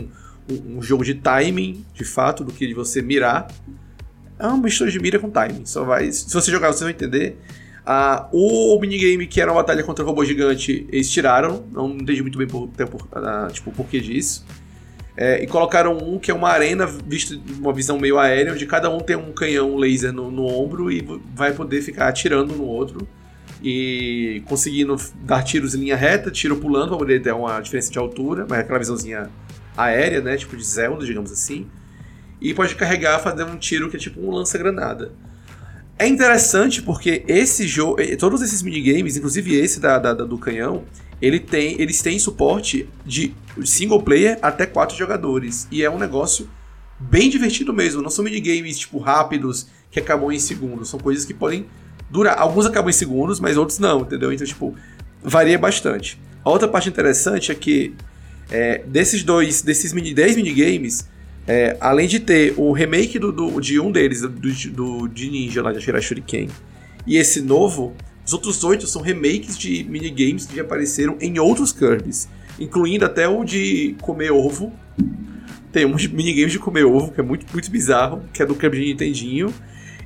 um, 0.49 0.79
um, 0.79 0.83
jogo 0.83 1.05
de 1.05 1.15
timing, 1.15 1.85
de 1.93 2.05
fato, 2.05 2.45
do 2.45 2.53
que 2.53 2.67
de 2.67 2.75
você 2.75 3.03
mirar. 3.03 3.49
É 4.39 4.47
uma 4.47 4.59
mistura 4.59 4.91
de 4.91 5.01
mira 5.01 5.19
com 5.19 5.29
timing. 5.29 5.67
Só 5.67 5.85
vai, 5.85 6.11
se 6.13 6.33
você 6.33 6.51
jogar, 6.51 6.73
você 6.73 6.85
vai 6.85 6.93
entender. 6.93 7.37
Uh, 7.85 8.75
o, 8.77 8.81
minigame 8.81 9.27
que 9.27 9.41
era 9.41 9.51
uma 9.53 9.61
batalha 9.61 9.83
contra 9.83 10.05
o 10.05 10.07
robô 10.07 10.25
gigante, 10.25 10.87
eles 10.91 11.11
tiraram. 11.11 11.65
Não 11.73 11.91
entendi 11.91 12.23
muito 12.23 12.39
bem 12.39 12.47
por, 12.47 12.69
por, 12.69 13.03
uh, 13.03 13.53
tipo, 13.53 13.71
o 13.71 13.73
porquê 13.73 14.01
disso. 14.01 14.47
É, 15.17 15.43
e 15.43 15.47
colocaram 15.47 15.97
um 15.97 16.19
que 16.19 16.31
é 16.31 16.35
uma 16.35 16.49
arena, 16.49 16.87
visto 16.87 17.41
uma 17.61 17.73
visão 17.73 17.99
meio 17.99 18.19
aérea, 18.19 18.53
onde 18.53 18.67
cada 18.67 18.91
um 18.91 18.99
tem 18.99 19.15
um 19.15 19.33
canhão 19.33 19.77
laser 19.77 20.13
no, 20.13 20.31
no 20.31 20.45
ombro 20.45 20.91
e 20.91 21.07
vai 21.35 21.53
poder 21.53 21.83
ficar 21.83 22.09
atirando 22.09 22.55
no 22.57 22.65
outro 22.65 23.07
e 23.63 24.43
conseguindo 24.47 24.97
dar 25.23 25.43
tiros 25.43 25.75
em 25.75 25.81
linha 25.81 25.97
reta, 25.97 26.31
tiro 26.31 26.57
pulando 26.57 26.89
para 26.89 26.99
poder 26.99 27.23
ter 27.23 27.33
uma 27.33 27.61
diferença 27.61 27.91
de 27.91 27.99
altura, 27.99 28.45
mas 28.49 28.59
é 28.59 28.63
aquela 28.63 28.79
visãozinha 28.79 29.31
aérea, 29.77 30.21
né, 30.21 30.37
tipo 30.37 30.57
de 30.57 30.65
Zelda, 30.65 31.05
digamos 31.05 31.33
assim. 31.33 31.67
E 32.41 32.53
pode 32.53 32.75
carregar 32.75 33.19
fazendo 33.21 33.53
um 33.53 33.57
tiro 33.57 33.89
que 33.89 33.97
é 33.97 33.99
tipo 33.99 34.21
um 34.21 34.31
lança-granada. 34.31 35.13
É 35.99 36.07
interessante 36.07 36.83
porque 36.83 37.25
esse 37.29 37.67
jogo, 37.69 37.97
todos 38.19 38.43
esses 38.43 38.63
minigames, 38.63 39.17
inclusive 39.17 39.55
esse 39.55 39.79
da, 39.79 39.99
da, 39.99 40.13
da 40.13 40.25
do 40.25 40.37
canhão, 40.37 40.85
ele 41.23 41.39
tem, 41.39 41.81
eles 41.81 42.03
têm 42.03 42.19
suporte 42.19 42.89
de 43.07 43.35
single 43.65 44.03
player 44.03 44.39
até 44.43 44.67
quatro 44.67 44.97
jogadores. 44.97 45.69
E 45.71 45.83
é 45.83 45.91
um 45.91 45.99
negócio 45.99 46.49
bem 46.99 47.31
divertido 47.31 47.73
mesmo. 47.73 48.03
Não 48.03 48.11
são 48.11 48.25
minigames 48.25 48.79
tipo 48.79 48.99
rápidos 48.99 49.69
que 49.91 50.01
acabam 50.01 50.33
em 50.33 50.39
segundos. 50.39 50.89
São 50.89 50.99
coisas 50.99 51.25
que 51.25 51.33
podem 51.33 51.67
durar. 52.11 52.39
Alguns 52.39 52.67
acabam 52.67 52.91
em 52.91 52.93
segundos, 52.93 53.39
mas 53.39 53.57
outros 53.57 53.79
não, 53.79 54.01
entendeu? 54.01 54.33
Então, 54.33 54.47
tipo, 54.47 54.75
varia 55.23 55.59
bastante. 55.59 56.21
A 56.45 56.51
outra 56.51 56.69
parte 56.69 56.89
interessante 56.89 57.53
é 57.53 57.55
que 57.55 57.95
é, 58.51 58.83
desses 58.87 59.23
dois, 59.23 59.63
desses 59.63 59.93
mini, 59.93 60.13
10 60.13 60.37
minigames, 60.37 61.09
é, 61.47 61.77
além 61.81 62.09
de 62.09 62.21
ter 62.21 62.55
o 62.57 62.73
remake 62.73 63.19
do, 63.19 63.31
do, 63.31 63.61
de 63.61 63.79
um 63.79 63.93
deles, 63.93 64.23
do, 64.23 64.29
do, 64.29 65.09
de 65.09 65.31
Ninja 65.31 65.63
lá 65.63 65.73
de 65.73 65.81
Shirai 65.81 66.01
Shuriken, 66.01 66.49
e 67.07 67.17
esse 67.17 67.43
novo, 67.43 67.95
os 68.25 68.33
outros 68.33 68.65
oito 68.65 68.87
são 68.87 69.03
remakes 69.03 69.59
de 69.59 69.85
minigames 69.85 70.47
que 70.47 70.57
já 70.57 70.63
apareceram 70.63 71.17
em 71.21 71.39
outros 71.39 71.73
Kirby's, 71.73 72.29
incluindo 72.59 73.05
até 73.05 73.29
o 73.29 73.45
de 73.45 73.95
comer 74.01 74.33
ovo. 74.33 74.73
Tem 75.71 75.85
um 75.85 75.95
minigames 76.13 76.53
de 76.53 76.59
comer 76.59 76.85
ovo, 76.85 77.13
que 77.13 77.21
é 77.21 77.23
muito, 77.23 77.47
muito 77.53 77.71
bizarro, 77.71 78.23
que 78.33 78.43
é 78.43 78.47
do 78.47 78.55
Kirby 78.55 78.79
de 78.79 78.85
Nintendinho. 78.87 79.53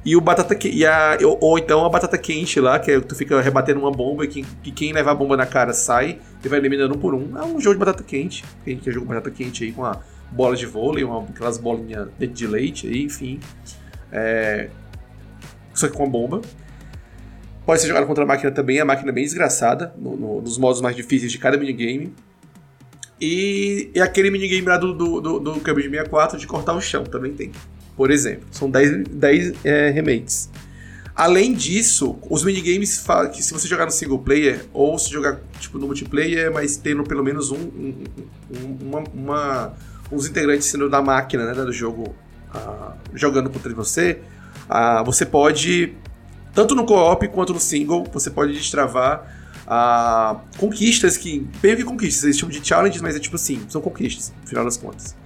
E 0.05 0.17
o 0.17 0.21
batata 0.21 0.57
e 0.67 0.87
a, 0.87 1.19
ou 1.41 1.59
então 1.59 1.85
a 1.85 1.89
batata 1.89 2.17
quente 2.17 2.59
lá, 2.59 2.79
que 2.79 2.91
é, 2.91 3.01
tu 3.01 3.15
fica 3.15 3.41
rebatendo 3.41 3.81
uma 3.81 3.91
bomba 3.91 4.25
e 4.25 4.29
quem, 4.29 4.45
e 4.65 4.71
quem 4.71 4.93
levar 4.93 5.11
a 5.11 5.15
bomba 5.15 5.37
na 5.37 5.45
cara 5.45 5.75
sai 5.75 6.19
e 6.43 6.49
vai 6.49 6.59
eliminando 6.59 6.97
um 6.97 6.99
por 6.99 7.15
um. 7.15 7.37
É 7.37 7.45
um 7.45 7.61
jogo 7.61 7.75
de 7.75 7.81
batata 7.81 8.03
quente. 8.03 8.45
Quem 8.65 8.79
quer 8.79 8.91
jogo 8.93 9.07
de 9.07 9.15
batata 9.15 9.31
quente 9.31 9.65
aí 9.65 9.73
com 9.73 9.85
a 9.85 10.01
bola 10.31 10.57
de 10.57 10.67
vôlei, 10.67 11.05
uma, 11.05 11.23
aquelas 11.23 11.59
bolinhas 11.59 12.09
de 12.19 12.47
leite 12.47 12.87
aí, 12.87 13.05
enfim. 13.05 13.41
É, 14.13 14.69
só 15.75 15.89
que 15.89 15.97
com 15.97 16.05
a 16.05 16.09
bomba. 16.09 16.41
Pode 17.65 17.83
ser 17.83 17.89
jogado 17.89 18.07
contra 18.07 18.25
a 18.25 18.27
máquina 18.27 18.51
também, 18.51 18.81
a 18.81 18.85
máquina 18.85 19.11
é 19.11 19.13
bem 19.13 19.25
desgraçada, 19.25 19.93
no, 19.99 20.17
no, 20.17 20.41
nos 20.41 20.57
modos 20.57 20.81
mais 20.81 20.97
difíceis 20.97 21.31
de 21.31 21.39
cada 21.39 21.59
minigame. 21.59 22.15
E, 23.21 23.91
e 23.95 24.01
aquele 24.01 24.31
minigame 24.31 24.67
lá 24.67 24.79
do, 24.79 24.95
do, 24.95 25.21
do, 25.21 25.41
do 25.41 25.61
Kirby 25.61 25.83
64 25.83 26.39
de 26.39 26.47
cortar 26.47 26.73
o 26.75 26.81
chão 26.81 27.05
também 27.05 27.35
tem 27.35 27.53
por 27.99 28.13
exemplo. 28.13 28.47
São 28.53 28.71
10, 28.71 29.09
10 29.09 29.65
é, 29.65 29.91
remakes. 29.91 30.49
Além 31.19 31.53
disso, 31.53 32.17
os 32.31 32.45
minigames 32.45 33.05
que 33.33 33.43
se 33.43 33.53
você 33.53 33.67
jogar 33.67 33.85
no 33.85 33.91
single 33.91 34.21
player 34.21 34.67
ou 34.73 34.97
se 34.97 35.11
jogar 35.11 35.41
tipo 35.59 35.77
no 35.77 35.87
multiplayer, 35.89 36.53
mas 36.53 36.77
tendo 36.77 37.03
pelo 37.03 37.25
menos 37.25 37.51
um, 37.51 37.57
um, 37.57 38.05
um 38.55 38.79
uma, 38.87 39.05
uma, 39.13 39.75
uns 40.13 40.29
integrantes 40.29 40.69
sendo 40.69 40.89
da 40.89 41.03
máquina 41.03 41.53
né, 41.53 41.65
do 41.65 41.73
jogo 41.73 42.15
uh, 42.55 42.93
jogando 43.15 43.51
contra 43.51 43.75
você, 43.75 44.21
uh, 44.71 45.05
você 45.05 45.27
pode 45.27 45.97
tanto 46.55 46.77
no 46.77 46.87
co-op 46.87 47.27
quanto 47.27 47.53
no 47.53 47.59
single, 47.59 48.07
você 48.13 48.31
pode 48.31 48.53
destravar 48.53 49.27
uh, 49.67 50.41
conquistas 50.57 51.17
que 51.17 51.45
meio 51.61 51.77
que 51.77 51.83
conquistas, 51.83 52.23
eles 52.23 52.39
chamam 52.39 52.57
de 52.57 52.65
challenges, 52.65 53.03
mas 53.03 53.17
é 53.17 53.19
tipo 53.19 53.35
assim, 53.35 53.67
são 53.69 53.81
conquistas, 53.81 54.33
no 54.41 54.47
final 54.47 54.65
das 54.65 54.77
contas 54.77 55.17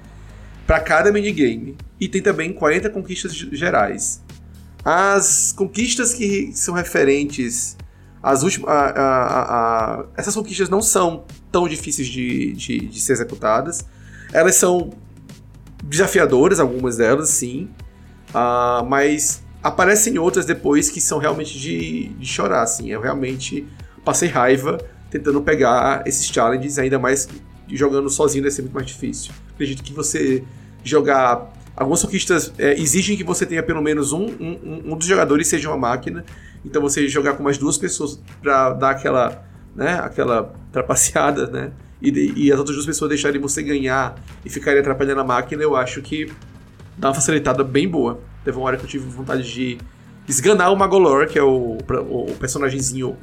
para 0.67 0.81
cada 0.81 1.13
minigame. 1.13 1.77
E 2.01 2.09
tem 2.09 2.23
também 2.23 2.53
40 2.53 2.89
conquistas 2.89 3.33
gerais. 3.35 4.23
As 4.85 5.53
conquistas 5.53 6.13
que 6.13 6.53
são 6.55 6.75
referentes 6.75 7.77
às 8.23 8.43
últimas. 8.43 8.69
A, 8.69 8.81
a, 8.81 10.01
a, 10.01 10.05
essas 10.17 10.35
conquistas 10.35 10.69
não 10.69 10.81
são 10.81 11.25
tão 11.51 11.69
difíceis 11.69 12.09
de, 12.09 12.53
de, 12.53 12.79
de, 12.81 13.01
ser 13.01 13.15
executadas. 13.15 13.85
Elas 14.33 14.55
são 14.55 14.91
desafiadoras, 15.85 16.61
algumas 16.61 16.97
delas, 16.97 17.29
sim. 17.29 17.69
Uh, 18.31 18.85
mas 18.89 19.43
aparecem 19.63 20.19
outras 20.19 20.47
depois 20.47 20.89
que 20.89 21.01
são 21.01 21.19
realmente 21.19 21.59
de, 21.59 22.09
de 22.09 22.27
chorar, 22.27 22.63
assim. 22.63 22.91
Eu 22.91 23.01
realmente 23.01 23.67
passei 24.05 24.29
raiva 24.29 24.79
tentando 25.11 25.43
pegar 25.43 26.03
esses 26.07 26.27
challenges, 26.27 26.79
ainda 26.79 26.99
mais 26.99 27.29
jogando 27.69 28.09
sozinho 28.09 28.43
deve 28.43 28.55
ser 28.55 28.63
muito 28.63 28.75
mais 28.75 28.87
difícil. 28.87 29.33
Acredito 29.53 29.83
que 29.83 29.93
você 29.93 30.43
jogar. 30.83 31.53
Algumas 31.77 32.03
conquistas 32.03 32.53
é, 32.59 32.79
exigem 32.79 33.17
que 33.17 33.25
você 33.25 33.47
tenha 33.47 33.63
pelo 33.63 33.81
menos 33.81 34.13
um, 34.13 34.27
um, 34.27 34.83
um, 34.93 34.97
dos 34.97 35.07
jogadores 35.07 35.49
seja 35.49 35.69
uma 35.69 35.77
máquina. 35.77 36.25
Então 36.65 36.83
você 36.83 37.09
jogar 37.09 37.35
com 37.35 37.43
mais 37.43 37.57
duas 37.57 37.79
pessoas 37.79 38.21
para 38.43 38.75
dar 38.75 38.91
aquela, 38.91 39.45
né, 39.75 39.95
aquela 39.95 40.55
trapaceada, 40.71 41.47
né? 41.47 41.73
E, 42.01 42.33
e, 42.37 42.53
as 42.53 42.59
outras 42.59 42.77
duas 42.77 42.87
pessoas 42.87 43.09
deixarem 43.09 43.41
você 43.41 43.63
ganhar 43.63 44.17
e 44.45 44.51
ficarem 44.51 44.81
atrapalhando 44.81 45.21
a 45.21 45.25
máquina, 45.25 45.63
eu 45.63 45.77
acho 45.77 46.03
que 46.03 46.33
dá 46.99 47.09
uma 47.09 47.15
facilitada 47.15 47.63
bem 47.63 47.89
boa. 47.89 48.21
Teve 48.45 48.57
uma 48.57 48.67
hora 48.67 48.77
que 48.77 48.85
eu 48.85 48.89
tive 48.89 49.09
vontade 49.09 49.45
de 49.45 49.79
esganar 50.29 50.73
o 50.73 50.77
Magolor, 50.77 51.29
que 51.29 51.39
é 51.39 51.43
o, 51.43 51.79
o, 51.79 52.31
o 52.31 52.35
personagemzinho 52.41 53.17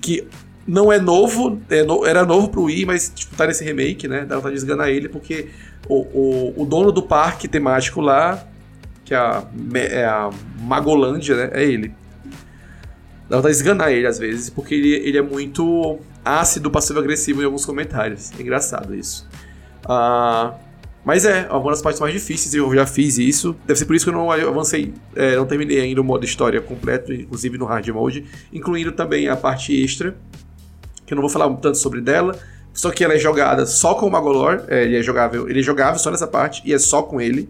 que 0.00 0.26
não 0.66 0.92
é 0.92 0.98
novo, 0.98 1.60
é 1.70 1.82
no, 1.82 2.04
era 2.04 2.24
novo 2.24 2.48
pro 2.48 2.64
Wii, 2.64 2.86
mas 2.86 3.12
tipo, 3.14 3.36
tá 3.36 3.46
nesse 3.46 3.64
remake, 3.64 4.08
né? 4.08 4.24
Dá 4.24 4.36
vontade 4.36 4.54
de 4.54 4.60
esganar 4.60 4.88
ele, 4.90 5.08
porque 5.08 5.48
o, 5.88 5.94
o, 5.94 6.62
o 6.62 6.66
dono 6.66 6.90
do 6.90 7.02
parque 7.02 7.46
temático 7.46 8.00
lá, 8.00 8.44
que 9.04 9.14
é 9.14 9.16
a, 9.16 9.44
é 9.74 10.04
a 10.04 10.30
Magolândia, 10.60 11.36
né? 11.36 11.50
É 11.52 11.64
ele. 11.64 11.94
Dá 13.28 13.40
de 13.40 13.48
esganar 13.48 13.92
ele 13.92 14.06
às 14.06 14.18
vezes, 14.18 14.50
porque 14.50 14.74
ele, 14.74 14.94
ele 14.94 15.18
é 15.18 15.22
muito 15.22 15.98
ácido, 16.24 16.70
passivo-agressivo 16.70 17.42
em 17.42 17.44
alguns 17.44 17.64
comentários. 17.64 18.32
É 18.38 18.42
engraçado 18.42 18.94
isso. 18.94 19.28
Uh, 19.84 20.52
mas 21.04 21.24
é, 21.24 21.46
algumas 21.48 21.80
partes 21.80 22.00
mais 22.00 22.12
difíceis 22.12 22.52
eu 22.52 22.74
já 22.74 22.84
fiz 22.84 23.16
isso. 23.16 23.54
Deve 23.64 23.78
ser 23.78 23.84
por 23.84 23.94
isso 23.94 24.04
que 24.04 24.10
eu 24.10 24.14
não 24.14 24.30
avancei, 24.30 24.92
é, 25.14 25.36
não 25.36 25.46
terminei 25.46 25.80
ainda 25.80 26.00
o 26.00 26.04
modo 26.04 26.24
história 26.24 26.60
completo, 26.60 27.12
inclusive 27.12 27.56
no 27.56 27.64
hard 27.64 27.86
mode, 27.90 28.24
incluindo 28.52 28.90
também 28.90 29.28
a 29.28 29.36
parte 29.36 29.72
extra, 29.72 30.16
que 31.06 31.14
eu 31.14 31.16
não 31.16 31.22
vou 31.22 31.30
falar 31.30 31.48
tanto 31.56 31.78
sobre 31.78 32.00
dela, 32.00 32.36
só 32.74 32.90
que 32.90 33.02
ela 33.02 33.14
é 33.14 33.18
jogada 33.18 33.64
só 33.64 33.94
com 33.94 34.06
o 34.06 34.10
Magolor, 34.10 34.64
é, 34.68 34.84
ele 34.84 34.98
é 34.98 35.02
jogável, 35.02 35.48
ele 35.48 35.60
é 35.60 35.62
jogável 35.62 35.98
só 35.98 36.10
nessa 36.10 36.26
parte 36.26 36.60
e 36.64 36.74
é 36.74 36.78
só 36.78 37.02
com 37.02 37.20
ele. 37.20 37.48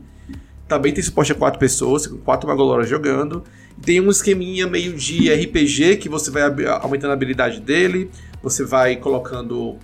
Também 0.69 0.93
tem 0.93 1.03
suporte 1.03 1.33
a 1.33 1.35
quatro 1.35 1.59
pessoas, 1.59 2.07
com 2.07 2.17
quatro 2.19 2.49
Magoloras 2.49 2.89
jogando. 2.89 3.43
Tem 3.83 4.01
um 4.01 4.11
esqueminha 4.11 4.67
meio 4.67 4.95
de 4.95 5.33
RPG 5.33 5.97
que 5.97 6.09
você 6.09 6.31
vai 6.31 6.43
aumentando 6.81 7.11
a 7.11 7.15
habilidade 7.15 7.61
dele, 7.61 8.11
você 8.43 8.65
vai 8.65 8.97
colocando 8.97 9.77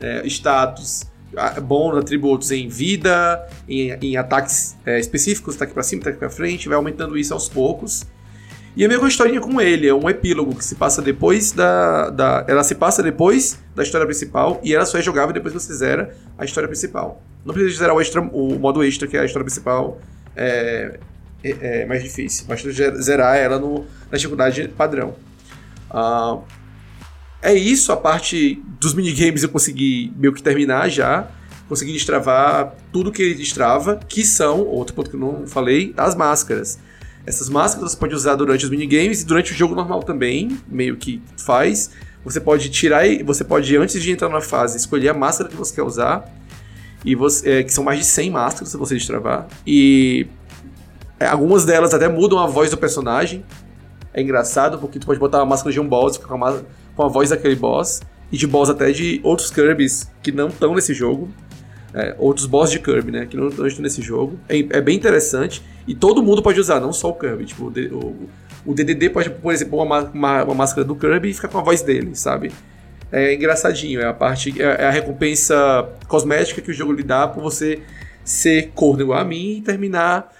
é, 0.00 0.26
status 0.26 1.06
bons, 1.62 1.96
atributos 1.96 2.50
em 2.50 2.68
vida, 2.68 3.44
em, 3.68 3.90
em 4.00 4.16
ataques 4.16 4.76
é, 4.86 4.98
específicos, 4.98 5.56
ataque 5.56 5.72
para 5.72 5.82
cima, 5.82 6.02
ataque 6.02 6.18
para 6.18 6.30
frente, 6.30 6.68
vai 6.68 6.76
aumentando 6.76 7.18
isso 7.18 7.34
aos 7.34 7.48
poucos. 7.48 8.06
E 8.76 8.84
é 8.84 8.88
meio 8.88 8.98
que 8.98 9.04
uma 9.04 9.08
historinha 9.08 9.40
com 9.40 9.60
ele, 9.60 9.86
é 9.86 9.94
um 9.94 10.10
epílogo 10.10 10.54
que 10.54 10.64
se 10.64 10.74
passa 10.74 11.00
depois 11.00 11.52
da, 11.52 12.10
da. 12.10 12.44
Ela 12.48 12.64
se 12.64 12.74
passa 12.74 13.02
depois 13.02 13.58
da 13.74 13.84
história 13.84 14.04
principal 14.04 14.60
e 14.64 14.74
ela 14.74 14.84
só 14.84 14.98
é 14.98 15.02
jogável 15.02 15.32
depois 15.32 15.54
que 15.54 15.60
você 15.60 15.74
zera 15.74 16.16
a 16.36 16.44
história 16.44 16.68
principal. 16.68 17.22
Não 17.44 17.54
precisa 17.54 17.78
zerar 17.78 17.94
o, 17.94 18.00
extra, 18.00 18.20
o 18.20 18.58
modo 18.58 18.82
extra, 18.82 19.06
que 19.06 19.16
é 19.16 19.20
a 19.20 19.24
história 19.24 19.44
principal, 19.44 20.00
é, 20.34 20.98
é, 21.44 21.82
é 21.82 21.86
mais 21.86 22.02
difícil. 22.02 22.46
Basta 22.46 22.68
zerar 23.00 23.36
ela 23.36 23.58
no, 23.58 23.86
na 24.10 24.16
dificuldade 24.16 24.66
padrão. 24.68 25.14
Uh, 25.90 26.42
é 27.40 27.54
isso, 27.54 27.92
a 27.92 27.96
parte 27.96 28.60
dos 28.80 28.94
minigames 28.94 29.42
eu 29.42 29.50
consegui 29.50 30.12
meio 30.16 30.32
que 30.32 30.42
terminar 30.42 30.88
já. 30.88 31.28
Consegui 31.68 31.92
destravar 31.92 32.74
tudo 32.92 33.12
que 33.12 33.22
ele 33.22 33.34
destrava, 33.34 34.00
que 34.08 34.24
são, 34.24 34.62
outro 34.62 34.94
ponto 34.94 35.10
que 35.10 35.16
eu 35.16 35.20
não 35.20 35.46
falei, 35.46 35.94
as 35.96 36.14
máscaras. 36.14 36.78
Essas 37.26 37.48
máscaras 37.48 37.92
você 37.92 37.96
pode 37.96 38.14
usar 38.14 38.34
durante 38.34 38.64
os 38.64 38.70
minigames 38.70 39.22
e 39.22 39.26
durante 39.26 39.52
o 39.52 39.54
jogo 39.54 39.74
normal 39.74 40.02
também, 40.02 40.58
meio 40.68 40.96
que 40.96 41.22
faz. 41.38 41.90
Você 42.24 42.40
pode 42.40 42.68
tirar 42.70 43.06
e 43.06 43.22
você 43.22 43.44
pode, 43.44 43.76
antes 43.76 44.02
de 44.02 44.10
entrar 44.10 44.28
na 44.28 44.40
fase, 44.40 44.76
escolher 44.76 45.10
a 45.10 45.14
máscara 45.14 45.48
que 45.48 45.56
você 45.56 45.74
quer 45.74 45.82
usar. 45.82 46.24
E 47.04 47.14
você, 47.14 47.50
é, 47.50 47.62
que 47.62 47.72
são 47.72 47.84
mais 47.84 47.98
de 47.98 48.04
100 48.04 48.30
máscaras 48.30 48.70
se 48.70 48.76
você 48.76 48.94
destravar. 48.94 49.46
E 49.66 50.26
é, 51.18 51.26
algumas 51.26 51.64
delas 51.64 51.92
até 51.94 52.08
mudam 52.08 52.38
a 52.38 52.46
voz 52.46 52.70
do 52.70 52.76
personagem. 52.76 53.44
É 54.12 54.22
engraçado, 54.22 54.78
porque 54.78 54.98
tu 54.98 55.06
pode 55.06 55.18
botar 55.18 55.40
a 55.40 55.44
máscara 55.44 55.72
de 55.72 55.80
um 55.80 55.88
boss 55.88 56.16
com 56.16 56.44
a, 56.44 56.62
com 56.94 57.02
a 57.02 57.08
voz 57.08 57.30
daquele 57.30 57.56
boss. 57.56 58.02
E 58.32 58.36
de 58.36 58.46
boss 58.46 58.70
até 58.70 58.90
de 58.90 59.20
outros 59.22 59.50
Kirby's 59.50 60.10
que 60.22 60.32
não 60.32 60.48
estão 60.48 60.74
nesse 60.74 60.94
jogo 60.94 61.28
é, 61.94 62.14
outros 62.18 62.46
boss 62.46 62.70
de 62.70 62.80
Kirby, 62.80 63.12
né? 63.12 63.26
Que 63.26 63.36
não 63.36 63.48
estão 63.48 63.64
nesse 63.78 64.02
jogo. 64.02 64.38
É, 64.48 64.58
é, 64.58 64.80
bem 64.80 64.96
interessante. 64.96 65.62
E 65.86 65.94
todo 65.94 66.22
mundo 66.22 66.42
pode 66.42 66.58
usar, 66.58 66.80
não 66.80 66.92
só 66.92 67.08
o 67.10 67.14
Kirby. 67.14 67.44
Tipo, 67.44 67.66
o, 67.66 68.28
o 68.66 68.74
DDD 68.74 69.10
pode, 69.10 69.30
por 69.30 69.52
exemplo, 69.52 69.80
uma, 69.80 70.00
uma, 70.00 70.44
uma, 70.44 70.54
máscara 70.54 70.84
do 70.84 70.96
Kirby 70.96 71.30
e 71.30 71.34
ficar 71.34 71.48
com 71.48 71.58
a 71.58 71.62
voz 71.62 71.82
dele, 71.82 72.16
sabe? 72.16 72.50
É 73.12 73.32
engraçadinho. 73.32 74.00
É 74.00 74.06
a 74.06 74.12
parte. 74.12 74.60
É, 74.60 74.64
é 74.64 74.86
a 74.86 74.90
recompensa 74.90 75.88
cosmética 76.08 76.60
que 76.60 76.70
o 76.72 76.74
jogo 76.74 76.92
lhe 76.92 77.04
dá 77.04 77.28
por 77.28 77.42
você 77.42 77.80
ser 78.24 78.72
corno 78.74 79.02
igual 79.02 79.20
a 79.20 79.24
mim 79.24 79.58
e 79.58 79.60
terminar 79.60 80.32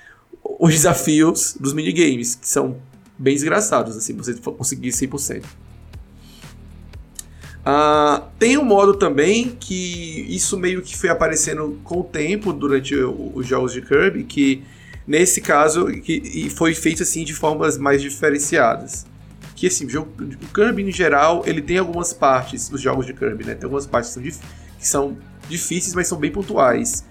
os 0.59 0.73
desafios 0.73 1.57
dos 1.59 1.73
minigames, 1.73 2.35
que 2.35 2.49
são 2.49 2.77
bem 3.17 3.35
desgraçados, 3.35 3.97
assim, 3.97 4.15
você 4.15 4.35
conseguir 4.35 4.91
100%. 4.91 5.45
Uh, 7.67 8.23
tem 8.39 8.59
um 8.59 8.65
modo 8.65 8.93
também 8.95 9.57
que 9.59 10.27
isso 10.29 10.59
meio 10.59 10.83
que 10.83 10.97
foi 10.97 11.09
aparecendo 11.09 11.81
com 11.83 12.01
o 12.01 12.05
tempo 12.05 12.53
durante 12.53 12.95
os 12.95 13.47
jogos 13.47 13.73
de 13.73 13.81
Kirby, 13.81 14.25
que 14.25 14.63
nesse 15.07 15.41
caso 15.41 15.87
que, 15.87 16.51
foi 16.51 16.75
feito 16.75 17.03
assim 17.03 17.25
de 17.25 17.33
formas 17.33 17.79
mais 17.79 18.03
diferenciadas. 18.03 19.07
Que 19.57 19.69
assim, 19.69 19.87
o, 19.87 19.89
jogo, 19.89 20.11
o 20.21 20.55
Kirby 20.55 20.83
em 20.83 20.93
geral, 20.93 21.43
ele 21.47 21.63
tem 21.63 21.79
algumas 21.79 22.13
partes 22.13 22.69
dos 22.69 22.83
jogos 22.83 23.07
de 23.07 23.15
Kirby, 23.15 23.45
né? 23.45 23.55
Tem 23.55 23.65
algumas 23.65 23.87
partes 23.87 24.15
que 24.15 24.31
são, 24.31 24.43
que 24.79 24.87
são 24.87 25.17
difíceis, 25.49 25.95
mas 25.95 26.07
são 26.07 26.19
bem 26.19 26.31
pontuais. 26.31 27.05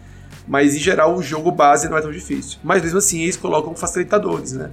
Mas 0.48 0.76
em 0.76 0.80
geral 0.80 1.16
o 1.16 1.24
jogo 1.24 1.52
base 1.52 1.90
não 1.90 1.98
é 1.98 2.02
tão 2.02 2.12
difícil. 2.12 2.60
Mas 2.64 2.84
mesmo 2.84 3.00
assim 3.00 3.22
eles 3.22 3.38
colocam 3.38 3.74
facilitadores, 3.76 4.52
né? 4.52 4.70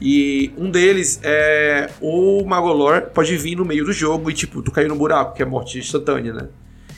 E 0.00 0.50
um 0.56 0.70
deles 0.70 1.20
é 1.22 1.90
o 2.00 2.42
Magolor 2.44 3.02
pode 3.14 3.36
vir 3.36 3.56
no 3.56 3.64
meio 3.64 3.84
do 3.84 3.92
jogo 3.92 4.30
e 4.30 4.34
tipo, 4.34 4.62
tu 4.62 4.70
caiu 4.70 4.88
no 4.88 4.96
buraco, 4.96 5.34
que 5.34 5.42
é 5.42 5.46
morte 5.46 5.78
instantânea, 5.78 6.32
né? 6.32 6.48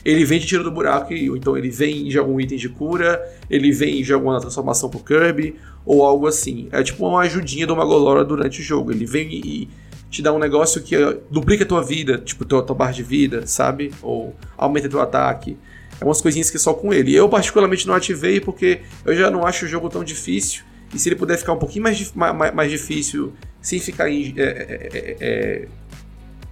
Ele 0.05 0.25
vem 0.25 0.39
de 0.39 0.45
tiro 0.45 0.63
do 0.63 0.71
buraco, 0.71 1.13
e, 1.13 1.29
ou 1.29 1.37
então 1.37 1.57
ele 1.57 1.69
vem 1.69 2.07
e 2.07 2.11
joga 2.11 2.29
um 2.29 2.39
item 2.39 2.57
de 2.57 2.67
cura, 2.67 3.21
ele 3.49 3.71
vem 3.71 4.01
e 4.01 4.03
joga 4.03 4.25
uma 4.25 4.39
transformação 4.39 4.89
pro 4.89 4.99
Kirby, 4.99 5.55
ou 5.85 6.03
algo 6.03 6.27
assim. 6.27 6.67
É 6.71 6.83
tipo 6.83 7.07
uma 7.07 7.21
ajudinha 7.21 7.65
do 7.65 7.75
Magolora 7.75 8.23
durante 8.23 8.59
o 8.59 8.63
jogo. 8.63 8.91
Ele 8.91 9.05
vem 9.05 9.29
e 9.33 9.69
te 10.09 10.21
dá 10.21 10.33
um 10.33 10.39
negócio 10.39 10.81
que 10.81 10.95
duplica 11.31 11.63
a 11.63 11.67
tua 11.67 11.81
vida, 11.81 12.17
tipo 12.17 12.43
tua, 12.43 12.61
tua 12.61 12.75
barra 12.75 12.91
de 12.91 13.01
vida, 13.01 13.47
sabe? 13.47 13.91
Ou 14.01 14.35
aumenta 14.57 14.89
teu 14.89 15.01
ataque. 15.01 15.57
É 15.99 16.05
umas 16.05 16.21
coisinhas 16.21 16.49
que 16.49 16.59
só 16.59 16.73
com 16.73 16.93
ele. 16.93 17.15
Eu 17.15 17.29
particularmente 17.29 17.87
não 17.87 17.95
ativei 17.95 18.41
porque 18.41 18.81
eu 19.05 19.15
já 19.15 19.31
não 19.31 19.45
acho 19.45 19.65
o 19.65 19.67
jogo 19.67 19.89
tão 19.89 20.03
difícil. 20.03 20.63
E 20.93 20.99
se 20.99 21.09
ele 21.09 21.15
puder 21.15 21.37
ficar 21.37 21.53
um 21.53 21.57
pouquinho 21.57 21.83
mais, 21.83 22.13
mais, 22.13 22.53
mais 22.53 22.71
difícil, 22.71 23.33
sem 23.61 23.79
ficar 23.79 24.09
em, 24.09 24.33
é, 24.37 24.43
é, 24.43 24.89
é, 24.93 25.17
é, 25.19 25.67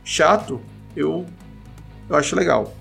chato, 0.03 0.59
eu, 0.95 1.25
eu 2.09 2.15
acho 2.15 2.35
legal. 2.35 2.75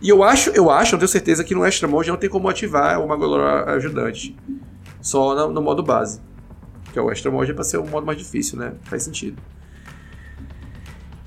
E 0.00 0.08
eu 0.08 0.22
acho, 0.22 0.50
eu 0.50 0.70
acho, 0.70 0.92
não 0.92 0.98
tenho 0.98 1.08
certeza 1.08 1.44
que 1.44 1.54
no 1.54 1.64
Extra 1.64 1.88
Mode 1.88 2.08
não 2.08 2.16
tem 2.16 2.30
como 2.30 2.48
ativar 2.48 3.00
o 3.02 3.08
Magolor 3.08 3.68
ajudante. 3.68 4.36
Só 5.00 5.34
no, 5.34 5.52
no, 5.52 5.60
modo 5.60 5.82
base. 5.82 6.20
Que 6.92 6.98
é 6.98 7.02
o 7.02 7.10
Extra 7.10 7.30
Mode 7.30 7.50
é 7.50 7.54
pra 7.54 7.64
ser 7.64 7.78
o 7.78 7.86
modo 7.86 8.06
mais 8.06 8.18
difícil, 8.18 8.58
né? 8.58 8.74
Faz 8.84 9.02
sentido. 9.02 9.36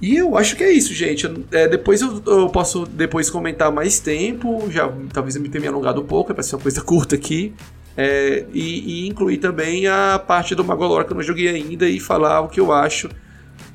E 0.02 0.16
eu 0.16 0.36
acho 0.36 0.56
que 0.56 0.64
é 0.64 0.72
isso, 0.72 0.94
gente. 0.94 1.30
É, 1.52 1.68
depois 1.68 2.02
eu, 2.02 2.24
eu, 2.26 2.50
posso 2.50 2.86
depois 2.86 3.30
comentar 3.30 3.72
mais 3.72 4.00
tempo. 4.00 4.72
Já 4.72 4.92
talvez 5.14 5.36
eu 5.36 5.42
me 5.42 5.50
tenha 5.50 5.62
me 5.62 5.68
alongado 5.68 6.02
um 6.02 6.06
pouco, 6.06 6.32
é 6.32 6.34
pra 6.34 6.42
ser 6.42 6.56
uma 6.56 6.62
coisa 6.62 6.82
curta 6.82 7.16
aqui. 7.16 7.54
É, 7.98 8.46
e, 8.54 9.04
e, 9.04 9.08
incluir 9.08 9.38
também 9.38 9.88
a 9.88 10.18
parte 10.18 10.56
do 10.56 10.64
Magolor 10.64 11.06
que 11.06 11.12
eu 11.12 11.16
não 11.16 11.24
joguei 11.24 11.50
ainda 11.50 11.88
e 11.88 12.00
falar 12.00 12.40
o 12.42 12.48
que 12.48 12.60
eu 12.60 12.72
acho, 12.72 13.10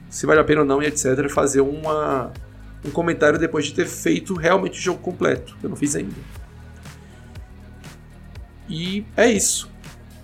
se 0.08 0.24
vale 0.24 0.40
a 0.40 0.44
pena 0.44 0.62
ou 0.62 0.66
não, 0.66 0.82
e 0.82 0.86
etc. 0.86 1.28
Fazer 1.28 1.60
uma, 1.60 2.32
um 2.84 2.90
comentário 2.90 3.38
depois 3.38 3.66
de 3.66 3.74
ter 3.74 3.86
feito 3.86 4.34
realmente 4.34 4.78
o 4.78 4.82
jogo 4.82 5.00
completo, 5.00 5.56
que 5.60 5.66
eu 5.66 5.70
não 5.70 5.76
fiz 5.76 5.94
ainda. 5.94 6.14
E 8.68 9.04
é 9.16 9.30
isso. 9.30 9.70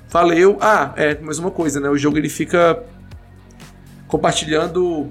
Valeu. 0.08 0.58
Ah, 0.60 0.92
é, 0.96 1.18
mais 1.20 1.38
uma 1.38 1.50
coisa, 1.50 1.80
né? 1.80 1.88
O 1.88 1.96
jogo 1.96 2.18
ele 2.18 2.28
fica 2.28 2.82
compartilhando 4.06 5.08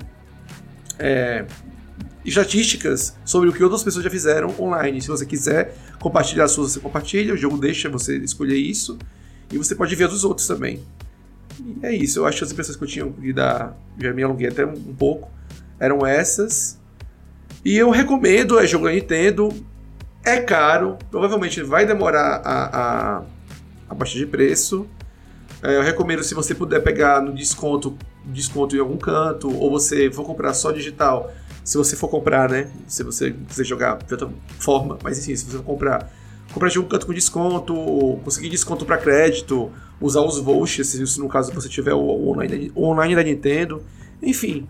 é, 1.00 1.46
estatísticas 2.24 3.18
sobre 3.26 3.50
o 3.50 3.54
que 3.54 3.64
outras 3.64 3.84
pessoas 3.84 4.04
já 4.04 4.10
fizeram 4.10 4.54
online. 4.60 5.02
Se 5.02 5.08
você 5.08 5.26
quiser 5.26 5.76
compartilhar 6.02 6.46
as 6.46 6.52
suas, 6.52 6.74
você 6.74 6.80
compartilha, 6.80 7.34
o 7.34 7.38
jogo 7.38 7.58
deixa 7.58 7.88
você 7.88 8.18
escolher 8.18 8.58
isso. 8.58 8.98
E 9.52 9.58
você 9.58 9.76
pode 9.76 9.96
ver 9.96 10.08
dos 10.08 10.26
outros 10.26 10.48
também. 10.48 10.84
E 11.60 11.86
é 11.86 11.94
isso, 11.94 12.20
eu 12.20 12.26
acho 12.26 12.40
que 12.40 12.44
as 12.44 12.52
impressões 12.52 12.76
que 12.76 12.84
eu 12.84 12.88
tinha 12.88 13.10
de 13.10 13.32
dar, 13.32 13.78
já 14.00 14.12
me 14.12 14.24
alonguei 14.24 14.48
até 14.48 14.66
um, 14.66 14.74
pouco, 14.74 15.30
eram 15.80 16.06
essas. 16.06 16.80
E 17.64 17.78
eu 17.78 17.92
recomendo, 17.92 18.60
é 18.60 18.66
jogo 18.66 18.86
da 18.86 18.92
Nintendo, 18.92 19.54
é 20.24 20.42
caro, 20.42 20.98
provavelmente 21.12 21.62
vai 21.62 21.86
demorar 21.86 22.42
a, 22.44 23.20
a, 23.20 23.24
a 23.90 23.94
baixar 23.94 24.18
de 24.18 24.26
preço. 24.26 24.88
É, 25.62 25.76
eu 25.76 25.84
recomendo 25.84 26.24
se 26.24 26.34
você 26.34 26.56
puder 26.56 26.82
pegar 26.82 27.22
no 27.22 27.34
desconto, 27.34 27.96
desconto 28.26 28.76
em 28.76 28.80
algum 28.80 28.98
canto, 28.98 29.56
ou 29.56 29.70
você 29.70 30.10
for 30.10 30.24
comprar 30.24 30.54
só 30.56 30.72
digital, 30.72 31.32
se 31.64 31.78
você 31.78 31.96
for 31.96 32.08
comprar, 32.08 32.50
né? 32.50 32.70
Se 32.88 33.04
você 33.04 33.32
quiser 33.32 33.64
jogar 33.64 33.98
de 33.98 34.14
outra 34.14 34.30
forma, 34.60 34.98
mas 35.04 35.20
enfim, 35.20 35.36
se 35.36 35.46
você 35.46 35.58
for 35.58 35.64
comprar, 35.64 36.12
comprar 36.54 36.70
de 36.70 36.80
um 36.80 36.84
canto 36.84 37.06
com 37.06 37.14
desconto, 37.14 38.20
conseguir 38.24 38.50
desconto 38.50 38.86
para 38.86 38.98
crédito, 38.98 39.72
usar 40.00 40.22
os 40.22 40.40
vouchers, 40.40 40.88
se 40.88 41.20
no 41.20 41.30
caso 41.30 41.54
você 41.54 41.70
tiver 41.70 41.94
o 41.94 42.30
online, 42.30 42.72
o 42.74 42.86
online 42.86 43.16
da 43.16 43.24
Nintendo, 43.24 43.84
enfim, 44.22 44.68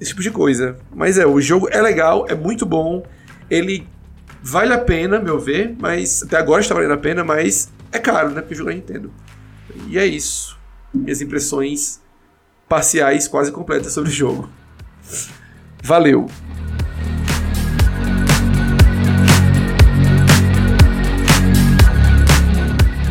esse 0.00 0.10
tipo 0.10 0.22
de 0.22 0.30
coisa. 0.30 0.76
Mas 0.94 1.18
é, 1.18 1.26
o 1.26 1.40
jogo 1.40 1.68
é 1.70 1.80
legal, 1.80 2.26
é 2.28 2.34
muito 2.34 2.64
bom, 2.64 3.04
ele 3.50 3.86
vale 4.42 4.72
a 4.72 4.78
pena, 4.78 5.18
meu 5.18 5.38
ver, 5.38 5.76
mas 5.78 6.22
até 6.22 6.38
agora 6.38 6.62
está 6.62 6.74
valendo 6.74 6.94
a 6.94 6.98
pena, 6.98 7.22
mas 7.22 7.70
é 7.92 7.98
caro, 7.98 8.30
né? 8.30 8.40
Porque 8.40 8.54
o 8.54 8.56
jogo 8.56 8.70
é 8.70 8.74
Nintendo. 8.74 9.12
E 9.88 9.98
é 9.98 10.06
isso. 10.06 10.58
Minhas 10.92 11.20
impressões 11.20 12.00
parciais 12.68 13.28
quase 13.28 13.52
completas 13.52 13.92
sobre 13.92 14.10
o 14.10 14.12
jogo. 14.12 14.48
Valeu! 15.82 16.26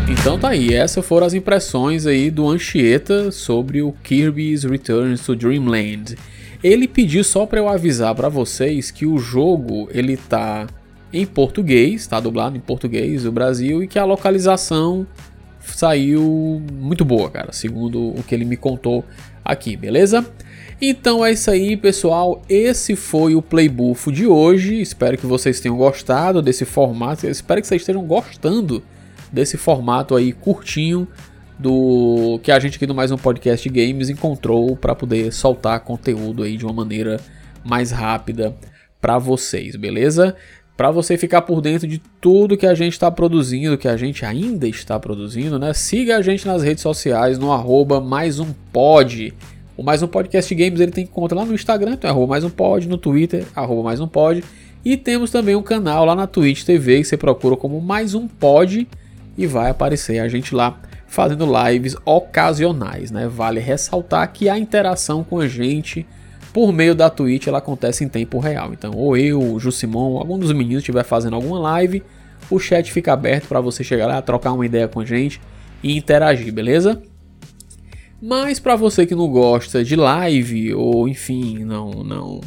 Então 0.10 0.38
tá 0.38 0.50
aí, 0.50 0.74
essas 0.74 1.06
foram 1.06 1.26
as 1.26 1.34
impressões 1.34 2.06
aí 2.06 2.30
do 2.30 2.48
Anchieta 2.48 3.32
sobre 3.32 3.82
o 3.82 3.94
Kirby's 4.04 4.64
Return 4.64 5.18
to 5.18 5.36
Dreamland. 5.36 6.16
Ele 6.64 6.88
pediu 6.88 7.24
só 7.24 7.46
para 7.46 7.60
eu 7.60 7.70
avisar 7.70 8.14
para 8.14 8.28
vocês 8.28 8.92
que 8.92 9.06
o 9.06 9.18
jogo 9.18 9.88
ele 9.92 10.18
tá 10.18 10.68
em 11.12 11.26
português, 11.26 12.06
tá 12.06 12.20
dublado 12.20 12.58
em 12.58 12.60
português 12.60 13.24
do 13.24 13.32
Brasil 13.32 13.82
e 13.82 13.88
que 13.88 13.98
a 13.98 14.06
localização 14.06 15.08
saiu 15.62 16.62
muito 16.74 17.06
boa, 17.06 17.30
cara, 17.30 17.52
segundo 17.52 18.10
o 18.10 18.22
que 18.22 18.36
ele 18.36 18.46
me 18.46 18.58
contou 18.58 19.06
aqui, 19.44 19.76
beleza? 19.76 20.26
Então 20.82 21.26
é 21.26 21.34
isso 21.34 21.52
aí, 21.52 21.76
pessoal. 21.76 22.42
Esse 22.48 22.96
foi 22.96 23.36
o 23.36 23.42
Playbufo 23.42 24.14
de 24.14 24.26
hoje. 24.26 24.80
Espero 24.80 25.18
que 25.18 25.26
vocês 25.26 25.60
tenham 25.60 25.76
gostado 25.76 26.42
desse 26.42 26.64
formato. 26.64 27.28
Espero 27.28 27.62
que 27.62 27.68
vocês 27.68 27.82
estejam 27.82 28.06
gostando 28.06 28.82
desse 29.30 29.58
formato 29.58 30.16
aí 30.16 30.32
curtinho 30.32 31.06
do 31.60 32.40
que 32.42 32.50
a 32.50 32.58
gente 32.60 32.78
aqui 32.78 32.88
no 32.88 32.96
mais 32.96 33.12
um 33.12 33.18
podcast 33.18 33.68
games 33.68 34.08
encontrou 34.08 34.78
para 34.78 34.96
poder 34.96 35.34
soltar 35.34 35.82
conteúdo 35.82 36.44
aí 36.44 36.56
de 36.56 36.66
uma 36.66 36.74
maneira 36.74 37.20
mais 37.62 37.92
rápida 37.92 38.56
para 39.02 39.20
vocês, 39.20 39.76
beleza? 39.76 40.34
Para 40.78 40.92
você 40.92 41.18
ficar 41.18 41.42
por 41.42 41.60
dentro 41.60 41.86
de 41.86 42.02
tudo 42.22 42.56
que 42.56 42.66
a 42.66 42.74
gente 42.74 42.94
está 42.94 43.12
produzindo, 43.12 43.78
que 43.78 43.90
a 43.90 43.98
gente 43.98 44.24
ainda 44.24 44.66
está 44.66 44.98
produzindo, 44.98 45.60
né? 45.60 45.74
Siga 45.74 46.16
a 46.16 46.22
gente 46.22 46.48
nas 46.48 46.64
redes 46.64 46.82
sociais 46.82 47.38
no 47.38 47.52
arroba 47.52 48.00
mais 48.00 48.40
um 48.40 48.54
pod. 48.72 49.34
O 49.80 49.84
Mais 49.84 50.04
Um 50.04 50.08
Podcast 50.10 50.54
Games 50.54 50.82
ele 50.82 50.92
tem 50.92 51.06
conta 51.06 51.34
lá 51.34 51.46
no 51.46 51.56
Instagram, 51.56 51.94
então 51.94 52.10
é 52.10 52.12
arroba 52.12 52.28
mais 52.28 52.44
um 52.44 52.50
pod, 52.50 52.86
no 52.90 52.98
Twitter, 52.98 53.46
arroba 53.56 53.82
mais 53.82 54.02
um 54.02 54.10
pod. 54.10 54.44
E 54.84 54.98
temos 54.98 55.32
também 55.32 55.56
um 55.56 55.62
canal 55.62 56.04
lá 56.04 56.14
na 56.14 56.28
Twitch 56.28 56.66
TV 56.66 56.98
que 56.98 57.06
você 57.06 57.16
procura 57.16 57.56
como 57.56 57.80
Mais 57.80 58.14
Um 58.14 58.28
Pod 58.28 58.86
e 59.38 59.48
vai 59.48 59.70
aparecer 59.70 60.20
a 60.20 60.28
gente 60.28 60.54
lá 60.54 60.78
fazendo 61.08 61.46
lives 61.46 61.96
ocasionais, 62.04 63.10
né? 63.10 63.30
Vale 63.30 63.62
ressaltar 63.62 64.30
que 64.34 64.50
a 64.50 64.60
interação 64.60 65.24
com 65.24 65.40
a 65.40 65.48
gente 65.48 66.06
por 66.52 66.74
meio 66.74 66.94
da 66.94 67.10
Twitch 67.10 67.48
ela 67.48 67.60
acontece 67.60 68.04
em 68.04 68.10
tempo 68.10 68.38
real. 68.38 68.74
Então, 68.74 68.92
ou 68.94 69.16
eu, 69.16 69.42
o 69.42 69.62
Jusimon, 69.62 70.18
algum 70.18 70.38
dos 70.38 70.52
meninos 70.52 70.82
estiver 70.82 71.06
fazendo 71.06 71.38
alguma 71.38 71.58
live, 71.58 72.04
o 72.52 72.60
chat 72.60 72.92
fica 72.92 73.14
aberto 73.14 73.48
para 73.48 73.62
você 73.62 73.82
chegar 73.82 74.08
lá, 74.08 74.22
trocar 74.22 74.52
uma 74.52 74.66
ideia 74.66 74.90
com 74.90 75.00
a 75.00 75.06
gente 75.06 75.40
e 75.82 75.96
interagir, 75.96 76.52
beleza? 76.52 77.02
Mas 78.22 78.60
para 78.60 78.76
você 78.76 79.06
que 79.06 79.16
não 79.16 79.28
gosta 79.28 79.84
de 79.84 79.96
live 79.96 80.74
ou 80.74 81.08
enfim, 81.08 81.64
não 81.64 81.92
não 82.04 82.42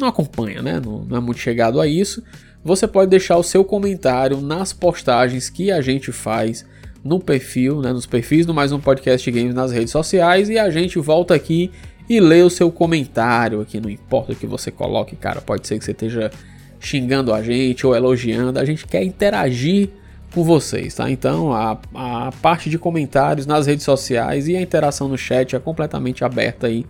não 0.00 0.08
acompanha, 0.08 0.62
né? 0.62 0.80
Não, 0.84 1.04
não 1.04 1.16
é 1.16 1.20
muito 1.20 1.40
chegado 1.40 1.80
a 1.80 1.86
isso, 1.86 2.22
você 2.64 2.86
pode 2.86 3.10
deixar 3.10 3.36
o 3.36 3.42
seu 3.42 3.64
comentário 3.64 4.40
nas 4.40 4.72
postagens 4.72 5.50
que 5.50 5.70
a 5.70 5.80
gente 5.80 6.12
faz 6.12 6.64
no 7.02 7.18
perfil, 7.18 7.80
né, 7.80 7.92
nos 7.92 8.06
perfis 8.06 8.44
do 8.44 8.52
Mais 8.52 8.72
Um 8.72 8.78
Podcast 8.78 9.30
Games 9.30 9.54
nas 9.54 9.72
redes 9.72 9.90
sociais 9.90 10.50
e 10.50 10.58
a 10.58 10.70
gente 10.70 10.98
volta 10.98 11.34
aqui 11.34 11.70
e 12.08 12.20
lê 12.20 12.42
o 12.42 12.50
seu 12.50 12.70
comentário 12.70 13.60
aqui, 13.60 13.80
não 13.80 13.88
importa 13.88 14.32
o 14.32 14.36
que 14.36 14.46
você 14.46 14.70
coloque, 14.70 15.16
cara, 15.16 15.40
pode 15.40 15.66
ser 15.66 15.78
que 15.78 15.84
você 15.84 15.92
esteja 15.92 16.30
xingando 16.78 17.32
a 17.32 17.42
gente 17.42 17.86
ou 17.86 17.94
elogiando, 17.94 18.58
a 18.58 18.64
gente 18.64 18.86
quer 18.86 19.02
interagir 19.02 19.90
com 20.32 20.44
vocês, 20.44 20.94
tá? 20.94 21.10
Então 21.10 21.52
a, 21.52 21.78
a 21.94 22.32
parte 22.40 22.70
de 22.70 22.78
comentários 22.78 23.46
nas 23.46 23.66
redes 23.66 23.84
sociais 23.84 24.48
e 24.48 24.56
a 24.56 24.62
interação 24.62 25.08
no 25.08 25.18
chat 25.18 25.56
é 25.56 25.58
completamente 25.58 26.24
aberta 26.24 26.66
aí 26.66 26.86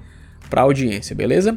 para 0.49 0.63
audiência, 0.63 1.15
beleza? 1.15 1.57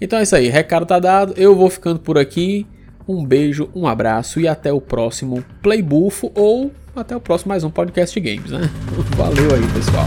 Então 0.00 0.18
é 0.18 0.22
isso 0.22 0.36
aí, 0.36 0.48
recado 0.48 0.86
tá 0.86 0.98
dado, 0.98 1.34
eu 1.36 1.54
vou 1.54 1.70
ficando 1.70 1.98
por 1.98 2.18
aqui. 2.18 2.66
Um 3.06 3.22
beijo, 3.22 3.68
um 3.74 3.86
abraço 3.86 4.40
e 4.40 4.48
até 4.48 4.72
o 4.72 4.80
próximo 4.80 5.44
Playbufo 5.62 6.32
ou 6.34 6.72
até 6.96 7.14
o 7.14 7.20
próximo 7.20 7.50
mais 7.50 7.62
um 7.64 7.70
podcast 7.70 8.18
games, 8.18 8.50
né? 8.50 8.70
Valeu 9.16 9.54
aí, 9.54 9.72
pessoal. 9.74 10.06